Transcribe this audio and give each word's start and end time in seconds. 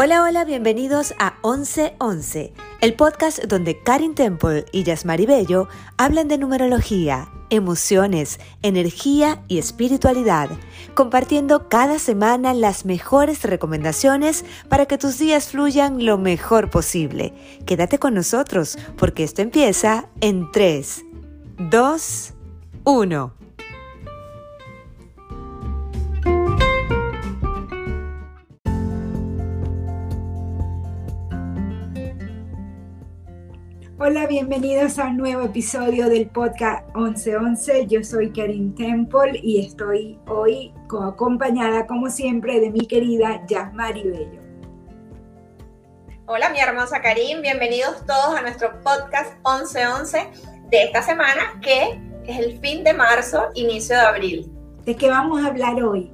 Hola, 0.00 0.22
hola, 0.22 0.44
bienvenidos 0.44 1.12
a 1.18 1.34
1111, 1.42 2.52
el 2.80 2.94
podcast 2.94 3.42
donde 3.46 3.82
Karin 3.82 4.14
Temple 4.14 4.64
y 4.70 4.84
Yasmari 4.84 5.26
Bello 5.26 5.66
hablan 5.96 6.28
de 6.28 6.38
numerología, 6.38 7.28
emociones, 7.50 8.38
energía 8.62 9.42
y 9.48 9.58
espiritualidad, 9.58 10.50
compartiendo 10.94 11.68
cada 11.68 11.98
semana 11.98 12.54
las 12.54 12.84
mejores 12.84 13.42
recomendaciones 13.42 14.44
para 14.68 14.86
que 14.86 14.98
tus 14.98 15.18
días 15.18 15.48
fluyan 15.48 16.06
lo 16.06 16.16
mejor 16.16 16.70
posible. 16.70 17.34
Quédate 17.66 17.98
con 17.98 18.14
nosotros 18.14 18.78
porque 18.96 19.24
esto 19.24 19.42
empieza 19.42 20.06
en 20.20 20.52
3, 20.52 21.06
2, 21.58 22.34
1. 22.84 23.37
Hola, 34.00 34.28
bienvenidos 34.28 35.00
a 35.00 35.06
un 35.06 35.16
nuevo 35.16 35.42
episodio 35.42 36.08
del 36.08 36.28
podcast 36.28 36.86
1111. 36.94 37.88
Yo 37.88 38.04
soy 38.04 38.30
Karin 38.30 38.72
Temple 38.76 39.40
y 39.42 39.66
estoy 39.66 40.16
hoy 40.28 40.72
acompañada, 41.04 41.84
como 41.84 42.08
siempre, 42.08 42.60
de 42.60 42.70
mi 42.70 42.86
querida 42.86 43.44
Yasmari 43.48 44.04
Bello. 44.04 44.40
Hola, 46.26 46.48
mi 46.50 46.60
hermosa 46.60 47.02
Karin. 47.02 47.42
Bienvenidos 47.42 48.06
todos 48.06 48.38
a 48.38 48.42
nuestro 48.42 48.70
podcast 48.84 49.34
1111 49.44 50.30
de 50.70 50.84
esta 50.84 51.02
semana, 51.02 51.58
que 51.60 52.00
es 52.24 52.38
el 52.38 52.56
fin 52.60 52.84
de 52.84 52.92
marzo, 52.94 53.48
inicio 53.54 53.96
de 53.96 54.02
abril. 54.02 54.52
¿De 54.84 54.94
qué 54.94 55.10
vamos 55.10 55.44
a 55.44 55.48
hablar 55.48 55.82
hoy? 55.82 56.12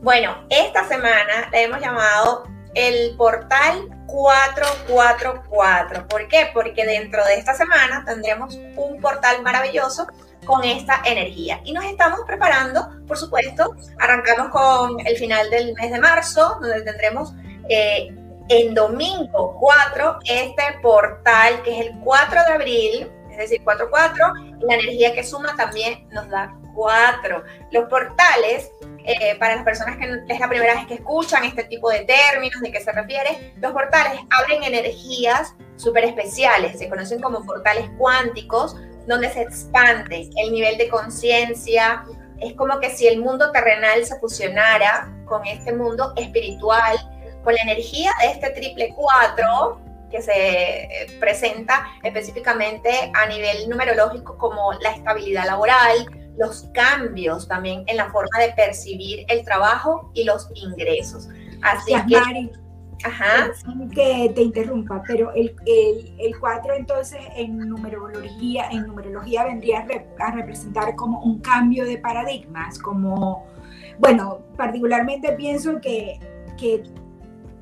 Bueno, 0.00 0.34
esta 0.48 0.88
semana 0.88 1.50
la 1.52 1.60
hemos 1.60 1.78
llamado 1.82 2.44
el 2.74 3.16
portal 3.16 3.88
444. 4.06 6.08
¿Por 6.08 6.28
qué? 6.28 6.50
Porque 6.52 6.84
dentro 6.84 7.24
de 7.24 7.34
esta 7.34 7.54
semana 7.54 8.04
tendremos 8.06 8.58
un 8.76 9.00
portal 9.00 9.42
maravilloso 9.42 10.06
con 10.44 10.64
esta 10.64 11.02
energía. 11.04 11.60
Y 11.64 11.72
nos 11.72 11.84
estamos 11.84 12.20
preparando, 12.26 12.88
por 13.06 13.18
supuesto, 13.18 13.74
arrancamos 13.98 14.50
con 14.50 15.06
el 15.06 15.16
final 15.16 15.50
del 15.50 15.74
mes 15.74 15.92
de 15.92 16.00
marzo, 16.00 16.58
donde 16.60 16.82
tendremos 16.82 17.34
eh, 17.68 18.08
en 18.48 18.74
domingo 18.74 19.56
4 19.60 20.20
este 20.24 20.62
portal, 20.80 21.62
que 21.62 21.78
es 21.78 21.86
el 21.86 21.98
4 22.00 22.40
de 22.46 22.52
abril, 22.52 23.12
es 23.38 23.50
decir, 23.50 23.64
44, 23.64 24.34
la 24.60 24.74
energía 24.74 25.14
que 25.14 25.22
suma 25.22 25.54
también 25.56 26.08
nos 26.10 26.28
da 26.28 26.54
4. 26.74 27.44
Los 27.70 27.88
portales 27.88 28.70
eh, 29.04 29.36
para 29.38 29.56
las 29.56 29.64
personas 29.64 29.96
que 29.96 30.04
es 30.28 30.40
la 30.40 30.48
primera 30.48 30.74
vez 30.74 30.86
que 30.86 30.94
escuchan 30.94 31.44
este 31.44 31.64
tipo 31.64 31.90
de 31.90 32.00
términos, 32.00 32.60
de 32.60 32.72
qué 32.72 32.80
se 32.80 32.92
refiere, 32.92 33.54
los 33.60 33.72
portales 33.72 34.20
abren 34.30 34.62
energías 34.64 35.54
súper 35.76 36.04
especiales, 36.04 36.78
se 36.78 36.88
conocen 36.88 37.20
como 37.20 37.44
portales 37.46 37.88
cuánticos, 37.96 38.76
donde 39.06 39.30
se 39.30 39.42
expande 39.42 40.28
el 40.36 40.52
nivel 40.52 40.76
de 40.76 40.88
conciencia. 40.88 42.04
Es 42.40 42.54
como 42.54 42.78
que 42.80 42.90
si 42.90 43.06
el 43.06 43.20
mundo 43.20 43.50
terrenal 43.52 44.04
se 44.04 44.18
fusionara 44.18 45.10
con 45.26 45.46
este 45.46 45.72
mundo 45.72 46.12
espiritual, 46.16 46.96
con 47.44 47.54
la 47.54 47.62
energía 47.62 48.12
de 48.20 48.32
este 48.32 48.50
triple 48.50 48.92
cuatro 48.94 49.80
que 50.10 50.22
se 50.22 50.32
eh, 50.32 51.16
presenta 51.20 51.86
específicamente 52.02 52.90
a 53.14 53.26
nivel 53.26 53.68
numerológico 53.68 54.36
como 54.38 54.72
la 54.74 54.90
estabilidad 54.90 55.46
laboral, 55.46 56.06
los 56.38 56.68
cambios 56.72 57.48
también 57.48 57.84
en 57.86 57.96
la 57.96 58.10
forma 58.10 58.38
de 58.38 58.52
percibir 58.52 59.24
el 59.28 59.44
trabajo 59.44 60.10
y 60.14 60.24
los 60.24 60.48
ingresos. 60.54 61.28
Así 61.62 61.92
que... 62.08 62.50
Ajá. 63.04 63.52
que 63.94 64.32
te 64.34 64.42
interrumpa, 64.42 65.02
pero 65.06 65.32
el, 65.32 65.54
el, 65.66 66.38
4 66.40 66.74
entonces 66.74 67.20
en 67.36 67.58
numerología, 67.58 68.68
en 68.70 68.88
numerología 68.88 69.44
vendría 69.44 69.86
a, 70.18 70.30
representar 70.32 70.96
como 70.96 71.22
un 71.22 71.40
cambio 71.40 71.84
de 71.84 71.98
paradigmas, 71.98 72.76
como, 72.78 73.46
bueno, 74.00 74.40
particularmente 74.56 75.32
pienso 75.34 75.80
que, 75.80 76.18
que 76.58 76.82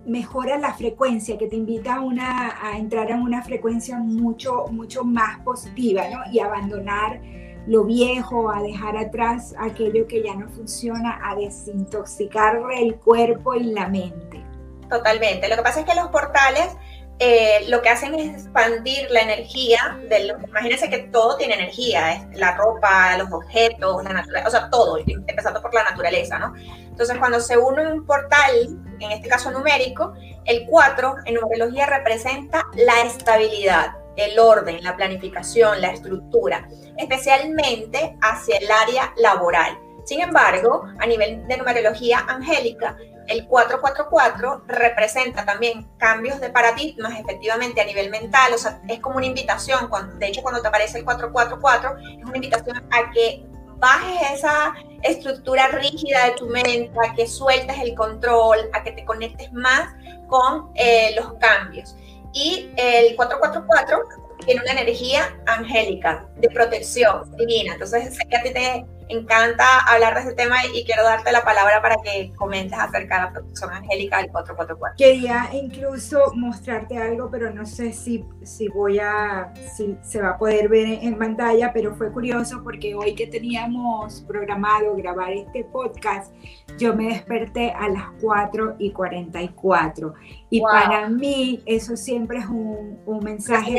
mejora 0.06 0.56
la 0.58 0.72
frecuencia, 0.74 1.36
que 1.36 1.48
te 1.48 1.56
invita 1.56 1.96
a, 1.96 2.00
una, 2.00 2.58
a 2.62 2.78
entrar 2.78 3.10
en 3.10 3.20
una 3.22 3.42
frecuencia 3.42 3.98
mucho, 3.98 4.66
mucho 4.70 5.04
más 5.04 5.40
positiva, 5.40 6.04
¿no? 6.08 6.20
Y 6.32 6.38
abandonar 6.38 7.20
lo 7.66 7.84
viejo, 7.84 8.50
a 8.50 8.62
dejar 8.62 8.96
atrás 8.96 9.54
aquello 9.58 10.06
que 10.06 10.22
ya 10.22 10.34
no 10.34 10.48
funciona, 10.48 11.20
a 11.24 11.34
desintoxicar 11.34 12.60
el 12.76 12.94
cuerpo 12.96 13.54
y 13.54 13.64
la 13.64 13.88
mente. 13.88 14.44
Totalmente. 14.88 15.48
Lo 15.48 15.56
que 15.56 15.62
pasa 15.62 15.80
es 15.80 15.86
que 15.86 15.96
los 15.96 16.08
portales 16.08 16.76
eh, 17.18 17.64
lo 17.68 17.80
que 17.80 17.88
hacen 17.88 18.14
es 18.14 18.44
expandir 18.44 19.10
la 19.10 19.20
energía. 19.20 19.98
De 20.08 20.34
imagínense 20.48 20.90
que 20.90 20.98
todo 20.98 21.36
tiene 21.36 21.54
energía, 21.54 22.28
la 22.34 22.56
ropa, 22.56 23.16
los 23.16 23.32
objetos, 23.32 24.04
la 24.04 24.12
naturaleza, 24.12 24.48
o 24.48 24.50
sea, 24.50 24.70
todo, 24.70 24.98
empezando 24.98 25.62
por 25.62 25.72
la 25.72 25.84
naturaleza, 25.84 26.38
¿no? 26.38 26.52
Entonces, 26.96 27.18
cuando 27.18 27.40
se 27.40 27.58
une 27.58 27.86
un 27.86 28.06
portal, 28.06 28.68
en 29.00 29.12
este 29.12 29.28
caso 29.28 29.50
numérico, 29.50 30.14
el 30.46 30.64
4 30.64 31.16
en 31.26 31.34
numerología 31.34 31.84
representa 31.84 32.64
la 32.74 33.02
estabilidad 33.02 33.96
el 34.16 34.38
orden, 34.38 34.82
la 34.82 34.96
planificación, 34.96 35.78
la 35.82 35.88
estructura, 35.88 36.66
especialmente 36.96 38.16
hacia 38.22 38.56
el 38.56 38.70
área 38.70 39.12
laboral. 39.18 39.78
Sin 40.06 40.22
embargo, 40.22 40.86
a 40.98 41.06
nivel 41.06 41.46
de 41.46 41.58
numerología 41.58 42.20
angélica, 42.26 42.96
el 43.26 43.46
444 43.46 44.64
representa 44.68 45.44
también 45.44 45.86
cambios 45.98 46.40
de 46.40 46.48
paradigmas 46.48 47.18
efectivamente 47.20 47.82
a 47.82 47.84
nivel 47.84 48.08
mental, 48.08 48.54
o 48.54 48.58
sea, 48.58 48.80
es 48.88 49.00
como 49.00 49.16
una 49.16 49.26
invitación, 49.26 49.90
de 50.18 50.28
hecho 50.28 50.42
cuando 50.42 50.62
te 50.62 50.68
aparece 50.68 50.96
el 50.96 51.04
444 51.04 51.98
es 52.20 52.24
una 52.24 52.36
invitación 52.36 52.88
a 52.90 53.10
que 53.10 53.44
bajes 53.78 54.38
esa 54.38 54.75
estructura 55.03 55.69
rígida 55.69 56.26
de 56.26 56.32
tu 56.32 56.47
mente, 56.47 56.91
a 57.04 57.14
que 57.14 57.26
sueltes 57.26 57.76
el 57.78 57.94
control, 57.94 58.59
a 58.72 58.82
que 58.82 58.92
te 58.92 59.04
conectes 59.04 59.53
más 59.53 59.88
con 60.28 60.70
eh, 60.75 61.14
los 61.16 61.34
cambios. 61.34 61.94
Y 62.32 62.70
el 62.76 63.16
444 63.16 63.98
tiene 64.44 64.60
una 64.62 64.72
energía 64.72 65.36
angélica, 65.47 66.26
de 66.36 66.48
protección 66.50 67.34
divina. 67.36 67.72
Entonces, 67.75 68.16
sé 68.16 68.25
que 68.28 68.36
a 68.36 68.42
ti 68.42 68.53
te 68.53 68.86
encanta 69.08 69.64
hablar 69.86 70.14
de 70.14 70.20
ese 70.20 70.34
tema 70.34 70.56
y 70.74 70.84
quiero 70.84 71.04
darte 71.04 71.32
la 71.32 71.44
palabra 71.44 71.80
para 71.82 71.96
que 72.02 72.32
comentes 72.36 72.78
acerca 72.78 73.16
de 73.16 73.22
la 73.22 73.32
protección 73.32 73.72
angélica 73.72 74.18
del 74.18 74.30
444. 74.30 74.96
Quería 74.96 75.48
incluso 75.52 76.32
mostrarte 76.34 76.98
algo, 76.98 77.30
pero 77.30 77.52
no 77.52 77.66
sé 77.66 77.92
si, 77.92 78.24
si 78.42 78.68
voy 78.68 78.98
a, 78.98 79.52
si 79.76 79.96
se 80.02 80.20
va 80.20 80.30
a 80.30 80.38
poder 80.38 80.68
ver 80.68 80.86
en 81.02 81.18
pantalla, 81.18 81.72
pero 81.72 81.94
fue 81.94 82.12
curioso 82.12 82.62
porque 82.62 82.94
hoy 82.94 83.14
que 83.14 83.26
teníamos 83.26 84.22
programado 84.22 84.94
grabar 84.96 85.32
este 85.32 85.64
podcast, 85.64 86.32
yo 86.78 86.94
me 86.94 87.08
desperté 87.08 87.70
a 87.72 87.88
las 87.88 88.04
4 88.20 88.76
y 88.78 88.92
44. 88.92 90.14
Y 90.50 90.60
para 90.60 91.08
mí 91.08 91.62
eso 91.66 91.96
siempre 91.96 92.38
es 92.38 92.46
un, 92.46 92.98
un 93.06 93.24
mensaje 93.24 93.78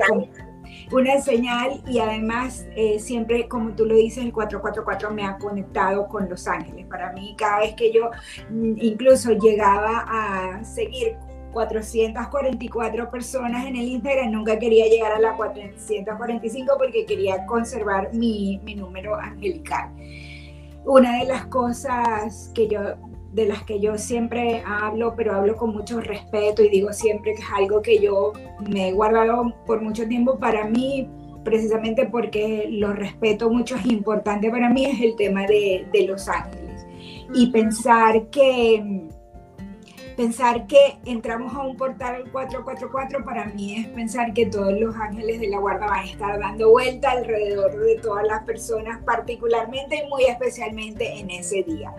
una 0.92 1.20
señal 1.20 1.82
y 1.88 2.00
además 2.00 2.66
eh, 2.76 3.00
siempre, 3.00 3.48
como 3.48 3.72
tú 3.72 3.86
lo 3.86 3.96
dices, 3.96 4.24
el 4.24 4.32
444 4.32 5.12
me 5.14 5.26
ha 5.26 5.38
conectado 5.38 6.08
con 6.08 6.30
Los 6.30 6.48
Ángeles. 6.48 6.86
Para 6.88 7.12
mí, 7.14 7.36
cada 7.38 7.60
vez 7.60 7.76
que 7.76 7.92
yo 7.92 8.10
mm, 8.50 8.74
incluso 8.78 9.32
llegaba 9.34 10.06
a 10.08 10.64
seguir 10.64 11.16
444 11.52 13.10
personas 13.10 13.66
en 13.66 13.76
el 13.76 13.88
Instagram, 13.88 14.32
nunca 14.32 14.60
quería 14.60 14.86
llegar 14.88 15.12
a 15.12 15.20
la 15.20 15.36
445 15.36 16.76
porque 16.78 17.06
quería 17.06 17.46
conservar 17.46 18.14
mi, 18.14 18.60
mi 18.64 18.76
número 18.76 19.16
angelical. 19.16 19.92
Una 20.86 21.20
de 21.20 21.26
las 21.26 21.48
cosas 21.48 22.52
que 22.54 22.68
yo 22.68 22.80
de 23.34 23.46
las 23.48 23.64
que 23.64 23.80
yo 23.80 23.98
siempre 23.98 24.64
hablo, 24.66 25.14
pero 25.16 25.36
hablo 25.36 25.56
con 25.56 25.74
mucho 25.74 26.00
respeto 26.00 26.64
y 26.64 26.70
digo 26.70 26.94
siempre 26.94 27.34
que 27.34 27.42
es 27.42 27.48
algo 27.56 27.82
que 27.82 28.00
yo 28.00 28.34
me 28.70 28.90
he 28.90 28.92
guardado 28.94 29.54
por 29.66 29.82
mucho 29.82 30.08
tiempo 30.08 30.40
para 30.40 30.66
mí, 30.68 31.10
precisamente 31.44 32.06
porque 32.06 32.68
lo 32.70 32.94
respeto 32.94 33.50
mucho, 33.50 33.76
es 33.76 33.86
importante 33.86 34.50
para 34.50 34.70
mí, 34.70 34.86
es 34.86 35.02
el 35.02 35.16
tema 35.16 35.46
de, 35.46 35.88
de 35.92 36.08
Los 36.08 36.28
Ángeles. 36.28 36.86
Y 37.34 37.52
pensar 37.52 38.28
que 38.30 39.08
pensar 40.18 40.66
que 40.66 40.98
entramos 41.06 41.54
a 41.54 41.62
un 41.62 41.78
portal 41.78 42.24
444 42.32 43.24
para 43.24 43.46
mí 43.46 43.76
es 43.76 43.88
pensar 43.90 44.34
que 44.34 44.48
todos 44.48 44.74
los 44.74 44.96
ángeles 44.96 45.40
de 45.40 45.48
la 45.48 45.60
guarda 45.60 45.86
van 45.86 46.00
a 46.00 46.06
estar 46.06 46.40
dando 46.40 46.72
vuelta 46.72 47.12
alrededor 47.12 47.78
de 47.78 47.96
todas 47.98 48.26
las 48.26 48.44
personas, 48.44 49.00
particularmente 49.04 50.04
y 50.04 50.10
muy 50.10 50.26
especialmente 50.26 51.20
en 51.20 51.30
ese 51.30 51.62
día. 51.62 51.94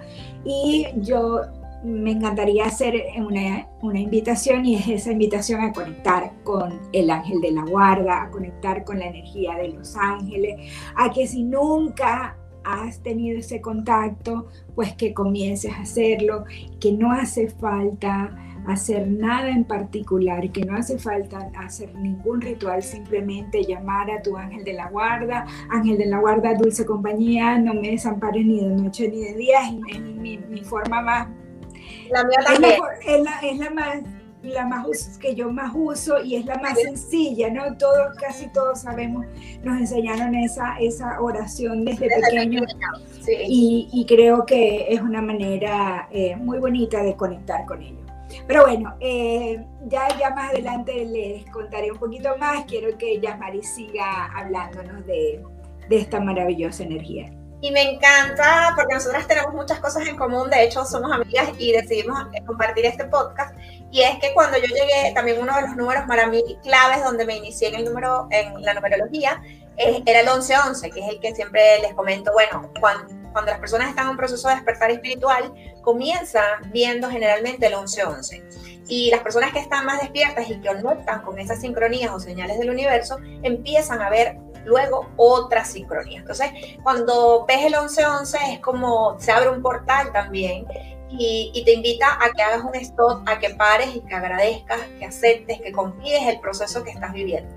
Y 0.45 0.89
yo 0.97 1.43
me 1.85 2.11
encantaría 2.11 2.65
hacer 2.65 3.05
una, 3.19 3.69
una, 3.83 4.01
invitación 4.01 4.67
y 4.67 4.75
es 4.75 4.89
esa 4.89 5.13
invitación 5.13 5.61
a 5.61 5.73
conectar 5.73 6.33
con 6.43 6.81
el 6.93 7.11
ángel 7.11 7.41
de 7.41 7.53
la 7.53 7.63
guarda, 7.63 8.23
a 8.23 8.31
conectar 8.31 8.85
con 8.85 8.99
la 8.99 9.07
energía 9.07 9.55
de 9.55 9.69
los 9.69 9.95
ángeles, 9.95 10.57
a 10.97 11.13
que 11.13 11.29
si 11.29 11.45
nunca 11.45 12.37
has 12.69 13.03
tenido 13.03 13.39
ese 13.39 13.61
contacto, 13.61 14.49
pues 14.75 14.95
que 14.95 15.15
comiences 15.15 15.73
a 15.73 15.81
hacerlo, 15.81 16.45
que 16.81 16.93
no 16.93 17.13
hace 17.13 17.49
falta 17.49 18.37
hacer 18.67 19.09
nada 19.09 19.49
en 19.49 19.65
particular, 19.65 20.51
que 20.53 20.63
no 20.65 20.77
hace 20.77 20.99
falta 20.99 21.51
hacer 21.57 21.95
ningún 21.95 22.41
ritual, 22.41 22.83
simplemente 22.83 23.65
llamar 23.65 24.11
a 24.11 24.21
tu 24.21 24.37
ángel 24.37 24.63
de 24.65 24.75
la 24.75 24.91
guarda, 24.91 25.47
ángel 25.71 25.97
de 25.97 26.07
la 26.07 26.19
guarda, 26.19 26.55
dulce 26.55 26.85
compañía, 26.85 27.59
no 27.59 27.75
me 27.75 27.93
desampares 27.93 28.45
ni 28.45 28.61
de 28.61 28.69
noche 28.69 29.09
ni 29.09 29.25
de 29.25 29.35
día, 29.35 29.61
es 29.89 30.01
mi, 30.01 30.39
forma 30.65 31.01
más... 31.01 31.29
La 32.11 32.25
mía 32.25 32.39
también. 32.45 32.75
Es 33.07 33.23
la, 33.23 33.39
es 33.41 33.59
la 33.59 33.71
más 33.71 34.18
la 34.43 34.67
más 34.67 35.19
que 35.19 35.35
yo 35.35 35.51
más 35.51 35.73
uso 35.75 36.23
y 36.23 36.37
es 36.37 36.45
la 36.45 36.57
más 36.59 36.79
sencilla, 36.79 37.51
¿no? 37.51 37.77
Todos, 37.77 38.15
casi 38.17 38.49
todos 38.53 38.81
sabemos, 38.81 39.27
nos 39.63 39.79
enseñaron 39.79 40.35
esa, 40.35 40.79
esa 40.79 41.21
oración 41.21 41.85
desde, 41.85 42.09
pequeños 42.09 42.67
y, 43.47 44.05
creo 44.09 44.47
que 44.47 44.87
es 44.89 45.01
una 45.01 45.21
manera 45.21 46.09
eh, 46.11 46.37
muy 46.37 46.59
bonita 46.59 47.03
de 47.03 47.15
conectar 47.15 47.65
con 47.67 47.83
ellos. 47.83 47.99
Pero 48.47 48.63
bueno, 48.63 48.95
eh, 49.01 49.65
ya, 49.87 50.07
ya 50.19 50.31
más 50.31 50.51
adelante 50.51 51.05
les 51.05 51.45
contaré 51.51 51.91
un 51.91 51.99
poquito 51.99 52.37
más. 52.39 52.65
Quiero 52.65 52.97
que 52.97 53.21
Yasmari 53.21 53.63
siga 53.63 54.27
hablándonos 54.35 55.05
de, 55.07 55.43
de 55.89 55.97
esta 55.97 56.21
maravillosa 56.21 56.85
energía. 56.85 57.31
Y 57.61 57.71
me 57.73 57.83
encanta 57.83 58.73
porque 58.77 58.95
nosotras 58.95 59.27
tenemos 59.27 59.53
muchas 59.53 59.81
cosas 59.81 60.07
en 60.07 60.17
común, 60.17 60.49
de 60.49 60.63
hecho 60.65 60.85
somos 60.85 61.11
amigas 61.11 61.51
y 61.59 61.73
decidimos 61.73 62.27
compartir 62.47 62.87
este 62.87 63.05
podcast. 63.07 63.55
Y 63.91 64.03
es 64.03 64.19
que 64.21 64.33
cuando 64.33 64.59
yo 64.59 64.67
llegué, 64.67 65.13
también 65.15 65.41
uno 65.41 65.55
de 65.57 65.63
los 65.63 65.77
números 65.77 66.05
para 66.07 66.29
mí 66.29 66.43
claves 66.63 67.03
donde 67.03 67.25
me 67.25 67.37
inicié 67.37 67.69
en 67.69 67.75
el 67.77 67.85
número, 67.87 68.29
en 68.31 68.63
la 68.63 68.75
numerología, 68.75 69.43
era 69.77 70.21
el 70.21 70.27
1111, 70.27 70.91
que 70.91 71.01
es 71.01 71.09
el 71.09 71.21
que 71.21 71.35
siempre 71.35 71.81
les 71.81 71.95
comento, 71.95 72.33
bueno, 72.33 72.71
cuando, 72.81 73.15
cuando 73.33 73.51
las 73.51 73.61
personas 73.61 73.89
están 73.89 74.07
en 74.07 74.11
un 74.11 74.17
proceso 74.17 74.49
de 74.49 74.55
despertar 74.55 74.91
espiritual, 74.91 75.53
comienzan 75.83 76.71
viendo 76.73 77.09
generalmente 77.09 77.67
el 77.67 77.77
1111. 77.77 78.43
Y 78.89 79.11
las 79.11 79.21
personas 79.21 79.53
que 79.53 79.61
están 79.61 79.85
más 79.85 80.01
despiertas 80.01 80.49
y 80.49 80.61
que 80.61 80.69
conectan 80.69 81.23
con 81.23 81.39
esas 81.39 81.61
sincronías 81.61 82.11
o 82.11 82.19
señales 82.19 82.59
del 82.59 82.71
universo, 82.71 83.19
empiezan 83.43 84.01
a 84.01 84.11
ver 84.11 84.39
luego 84.69 85.09
otra 85.17 85.65
sincronía. 85.65 86.21
Entonces, 86.21 86.51
cuando 86.83 87.45
ves 87.47 87.65
el 87.65 87.73
1111 87.73 88.39
es 88.53 88.61
como 88.61 89.19
se 89.19 89.33
abre 89.33 89.49
un 89.49 89.63
portal 89.63 90.13
también 90.13 90.67
y, 91.11 91.63
te 91.65 91.73
invita 91.73 92.19
a 92.23 92.31
que 92.33 92.43
hagas 92.43 92.63
un 92.63 92.75
stop, 92.75 93.23
a 93.27 93.39
que 93.39 93.51
pares 93.51 93.97
y 93.97 94.01
que 94.01 94.15
agradezcas, 94.15 94.79
que 94.99 95.07
aceptes, 95.07 95.61
que 95.61 95.73
confíes 95.73 96.23
el 96.29 96.41
proceso 96.41 96.85
que 96.85 96.91
estás 96.91 97.13
viviendo. 97.13 97.51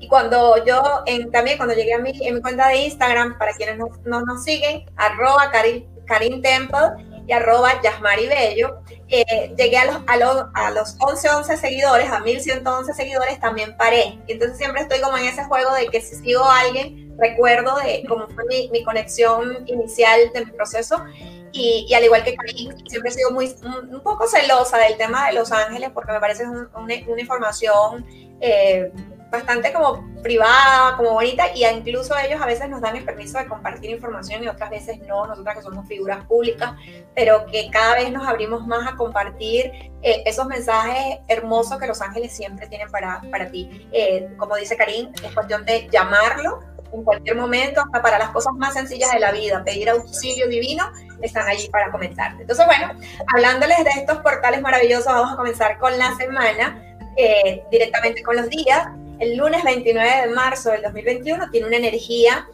Y 0.00 0.06
cuando 0.08 0.62
yo, 0.64 1.02
en, 1.06 1.30
también 1.30 1.56
cuando 1.56 1.74
llegué 1.74 1.94
a 1.94 1.98
mi, 1.98 2.12
en 2.20 2.34
mi 2.34 2.42
cuenta 2.42 2.68
de 2.68 2.76
Instagram, 2.76 3.38
para 3.38 3.52
quienes 3.54 3.78
no, 3.78 4.20
nos 4.20 4.44
siguen, 4.44 4.84
arroba 4.96 5.50
Karin, 5.50 6.42
Temple 6.42 7.07
y 7.28 7.32
arroba 7.32 7.80
Yasmari 7.82 8.26
Bello, 8.26 8.80
eh, 9.08 9.54
llegué 9.56 9.76
a 9.76 9.84
los, 9.84 9.96
a, 10.06 10.16
los, 10.16 10.46
a 10.54 10.70
los 10.70 10.96
11, 10.98 11.28
11 11.28 11.56
seguidores, 11.58 12.10
a 12.10 12.20
1111 12.20 12.94
seguidores, 12.94 13.38
también 13.38 13.76
paré. 13.76 14.18
Entonces 14.26 14.56
siempre 14.56 14.82
estoy 14.82 15.00
como 15.00 15.18
en 15.18 15.26
ese 15.26 15.44
juego 15.44 15.74
de 15.74 15.88
que 15.88 16.00
si 16.00 16.16
sigo 16.16 16.42
a 16.42 16.60
alguien, 16.60 17.14
recuerdo 17.18 17.76
de 17.76 18.02
cómo 18.08 18.28
fue 18.28 18.44
mi, 18.46 18.70
mi 18.70 18.82
conexión 18.82 19.64
inicial 19.66 20.32
del 20.32 20.50
proceso 20.52 21.04
y, 21.52 21.92
al 21.94 22.04
igual 22.04 22.24
que 22.24 22.34
Karim, 22.34 22.72
siempre 22.88 23.10
he 23.10 23.12
sido 23.14 23.30
muy, 23.30 23.54
un, 23.90 24.00
poco 24.02 24.26
celosa 24.26 24.78
del 24.78 24.96
tema 24.96 25.26
de 25.26 25.34
Los 25.34 25.52
Ángeles 25.52 25.90
porque 25.92 26.12
me 26.12 26.20
parece 26.20 26.44
una, 26.46 26.94
información 26.94 28.06
eh, 28.40 28.90
bastante 29.30 29.72
como 29.72 30.04
privada, 30.22 30.96
como 30.96 31.12
bonita, 31.12 31.44
y 31.54 31.64
incluso 31.66 32.16
ellos 32.16 32.40
a 32.40 32.46
veces 32.46 32.68
nos 32.68 32.80
dan 32.80 32.96
el 32.96 33.04
permiso 33.04 33.38
de 33.38 33.46
compartir 33.46 33.90
información 33.90 34.42
y 34.42 34.48
otras 34.48 34.70
veces 34.70 34.98
no, 35.06 35.26
nosotras 35.26 35.56
que 35.56 35.62
somos 35.62 35.86
figuras 35.86 36.24
públicas, 36.24 36.72
pero 37.14 37.46
que 37.46 37.70
cada 37.70 37.94
vez 37.94 38.10
nos 38.10 38.26
abrimos 38.26 38.66
más 38.66 38.90
a 38.90 38.96
compartir 38.96 39.70
eh, 40.02 40.22
esos 40.24 40.46
mensajes 40.46 41.18
hermosos 41.28 41.78
que 41.78 41.86
Los 41.86 42.00
Ángeles 42.00 42.32
siempre 42.32 42.66
tienen 42.68 42.90
para, 42.90 43.20
para 43.30 43.50
ti. 43.50 43.88
Eh, 43.92 44.28
como 44.36 44.56
dice 44.56 44.76
Karim, 44.76 45.12
es 45.22 45.34
cuestión 45.34 45.64
de 45.64 45.88
llamarlo 45.90 46.60
en 46.92 47.04
cualquier 47.04 47.36
momento, 47.36 47.82
hasta 47.82 48.00
para 48.00 48.18
las 48.18 48.30
cosas 48.30 48.54
más 48.54 48.74
sencillas 48.74 49.12
de 49.12 49.20
la 49.20 49.30
vida, 49.32 49.62
pedir 49.62 49.90
auxilio 49.90 50.48
divino, 50.48 50.90
están 51.20 51.46
allí 51.46 51.68
para 51.68 51.90
comentarte. 51.90 52.42
Entonces, 52.42 52.64
bueno, 52.64 52.94
hablándoles 53.26 53.84
de 53.84 53.90
estos 53.90 54.18
portales 54.18 54.62
maravillosos, 54.62 55.06
vamos 55.06 55.32
a 55.32 55.36
comenzar 55.36 55.78
con 55.78 55.96
la 55.98 56.16
semana, 56.16 56.82
eh, 57.16 57.62
directamente 57.70 58.22
con 58.22 58.36
los 58.36 58.48
días. 58.48 58.88
El 59.20 59.36
lunes 59.36 59.62
29 59.64 60.28
de 60.28 60.34
marzo 60.34 60.70
del 60.70 60.82
2021 60.82 61.50
tiene 61.50 61.66
una 61.66 61.76
energía 61.76 62.46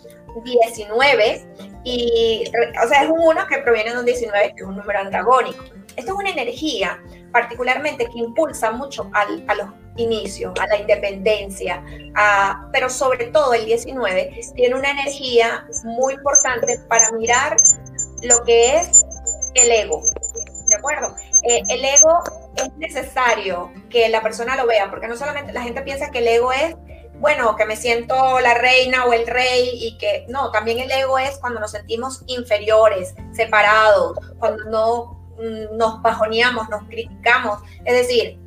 19 0.43 1.47
y, 1.85 2.45
o 2.83 2.89
sea, 2.89 3.05
es 3.05 3.11
un 3.11 3.21
1 3.21 3.47
que 3.47 3.59
proviene 3.59 3.93
de 3.93 3.99
un 3.99 4.05
19, 4.05 4.55
que 4.57 4.63
es 4.63 4.69
un 4.69 4.77
número 4.77 4.99
antagónico. 4.99 5.63
Esto 5.97 6.13
es 6.13 6.19
una 6.19 6.31
energía 6.31 7.01
particularmente 7.31 8.07
que 8.07 8.19
impulsa 8.19 8.71
mucho 8.71 9.11
al, 9.13 9.45
a 9.49 9.55
los 9.55 9.69
inicios, 9.97 10.53
a 10.61 10.67
la 10.67 10.79
independencia, 10.79 11.85
a, 12.17 12.69
pero 12.73 12.89
sobre 12.89 13.27
todo 13.27 13.55
el 13.55 13.65
19 13.65 14.41
tiene 14.55 14.75
una 14.75 14.91
energía 14.91 15.67
muy 15.85 16.15
importante 16.15 16.81
para 16.89 17.13
mirar 17.13 17.57
lo 18.23 18.43
que 18.45 18.77
es 18.77 19.05
el 19.55 19.71
ego. 19.71 20.03
¿De 20.69 20.75
acuerdo? 20.75 21.15
Eh, 21.49 21.63
el 21.69 21.85
ego 21.85 22.23
es 22.57 22.73
necesario 22.77 23.73
que 23.91 24.09
la 24.09 24.23
persona 24.23 24.57
lo 24.57 24.67
vea, 24.67 24.91
porque 24.91 25.09
no 25.09 25.17
solamente 25.17 25.53
la 25.53 25.63
gente 25.63 25.83
piensa 25.83 26.11
que 26.11 26.19
el 26.19 26.29
ego 26.29 26.53
es 26.53 26.77
bueno, 27.25 27.57
que 27.57 27.65
me 27.65 27.77
siento 27.77 28.41
la 28.41 28.55
reina 28.55 29.07
o 29.07 29.13
el 29.13 29.27
rey 29.27 29.71
y 29.73 29.97
que 29.99 30.27
no, 30.29 30.51
también 30.51 30.79
el 30.81 30.91
ego 30.91 31.19
es 31.19 31.39
cuando 31.39 31.61
nos 31.61 31.71
sentimos 31.71 32.23
inferiores, 32.27 33.15
separados, 33.33 34.19
cuando 34.39 34.65
no 34.65 35.35
mm, 35.39 35.77
nos 35.77 36.03
bajoneamos, 36.03 36.69
nos 36.69 36.83
criticamos, 36.83 37.61
es 37.85 37.95
decir, 37.95 38.39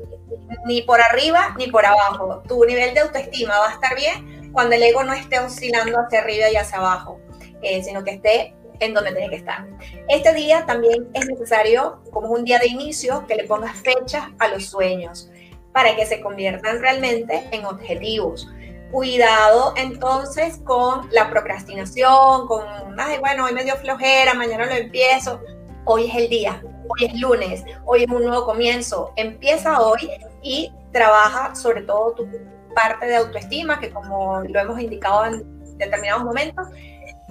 ni 0.65 0.81
por 0.81 1.01
arriba 1.01 1.56
ni 1.57 1.68
por 1.68 1.86
abajo. 1.86 2.44
Tu 2.48 2.65
nivel 2.65 2.94
de 2.94 3.01
autoestima 3.01 3.57
va 3.57 3.69
a 3.69 3.74
estar 3.74 3.95
bien 3.95 4.51
cuando 4.51 4.75
el 4.75 4.83
ego 4.83 5.04
no 5.04 5.13
esté 5.13 5.39
oscilando 5.39 6.00
hacia 6.00 6.19
arriba 6.19 6.50
y 6.50 6.57
hacia 6.57 6.77
abajo, 6.77 7.19
eh, 7.62 7.81
sino 7.83 8.04
que 8.04 8.12
esté 8.12 8.56
en 8.79 8.94
donde 8.94 9.12
tiene 9.12 9.29
que 9.29 9.35
estar. 9.38 9.65
Este 10.07 10.33
día 10.33 10.65
también 10.65 11.09
es 11.13 11.27
necesario, 11.27 12.01
como 12.12 12.29
un 12.29 12.44
día 12.44 12.59
de 12.59 12.68
inicio, 12.68 13.25
que 13.27 13.35
le 13.35 13.44
pongas 13.45 13.75
fechas 13.77 14.25
a 14.39 14.47
los 14.47 14.65
sueños 14.65 15.29
para 15.74 15.95
que 15.95 16.06
se 16.06 16.21
conviertan 16.21 16.79
realmente 16.79 17.47
en 17.51 17.65
objetivos. 17.65 18.47
Cuidado 18.91 19.74
entonces 19.77 20.59
con 20.63 21.07
la 21.12 21.29
procrastinación, 21.29 22.47
con, 22.47 22.65
ay, 22.97 23.19
bueno, 23.19 23.45
hoy 23.45 23.53
me 23.53 23.63
dio 23.63 23.75
flojera, 23.75 24.33
mañana 24.33 24.65
lo 24.65 24.74
empiezo. 24.74 25.41
Hoy 25.85 26.09
es 26.09 26.16
el 26.16 26.30
día, 26.30 26.63
hoy 26.90 27.06
es 27.06 27.19
lunes, 27.19 27.63
hoy 27.85 28.04
es 28.04 28.09
un 28.09 28.23
nuevo 28.23 28.45
comienzo. 28.45 29.13
Empieza 29.18 29.81
hoy 29.81 30.09
y 30.42 30.71
trabaja 30.92 31.54
sobre 31.54 31.81
todo 31.81 32.13
tu 32.13 32.28
parte 32.73 33.06
de 33.06 33.18
autoestima, 33.18 33.80
que 33.80 33.90
como 33.90 34.42
lo 34.42 34.59
hemos 34.59 34.80
indicado 34.80 35.25
en 35.25 35.78
determinados 35.78 36.23
momentos, 36.23 36.68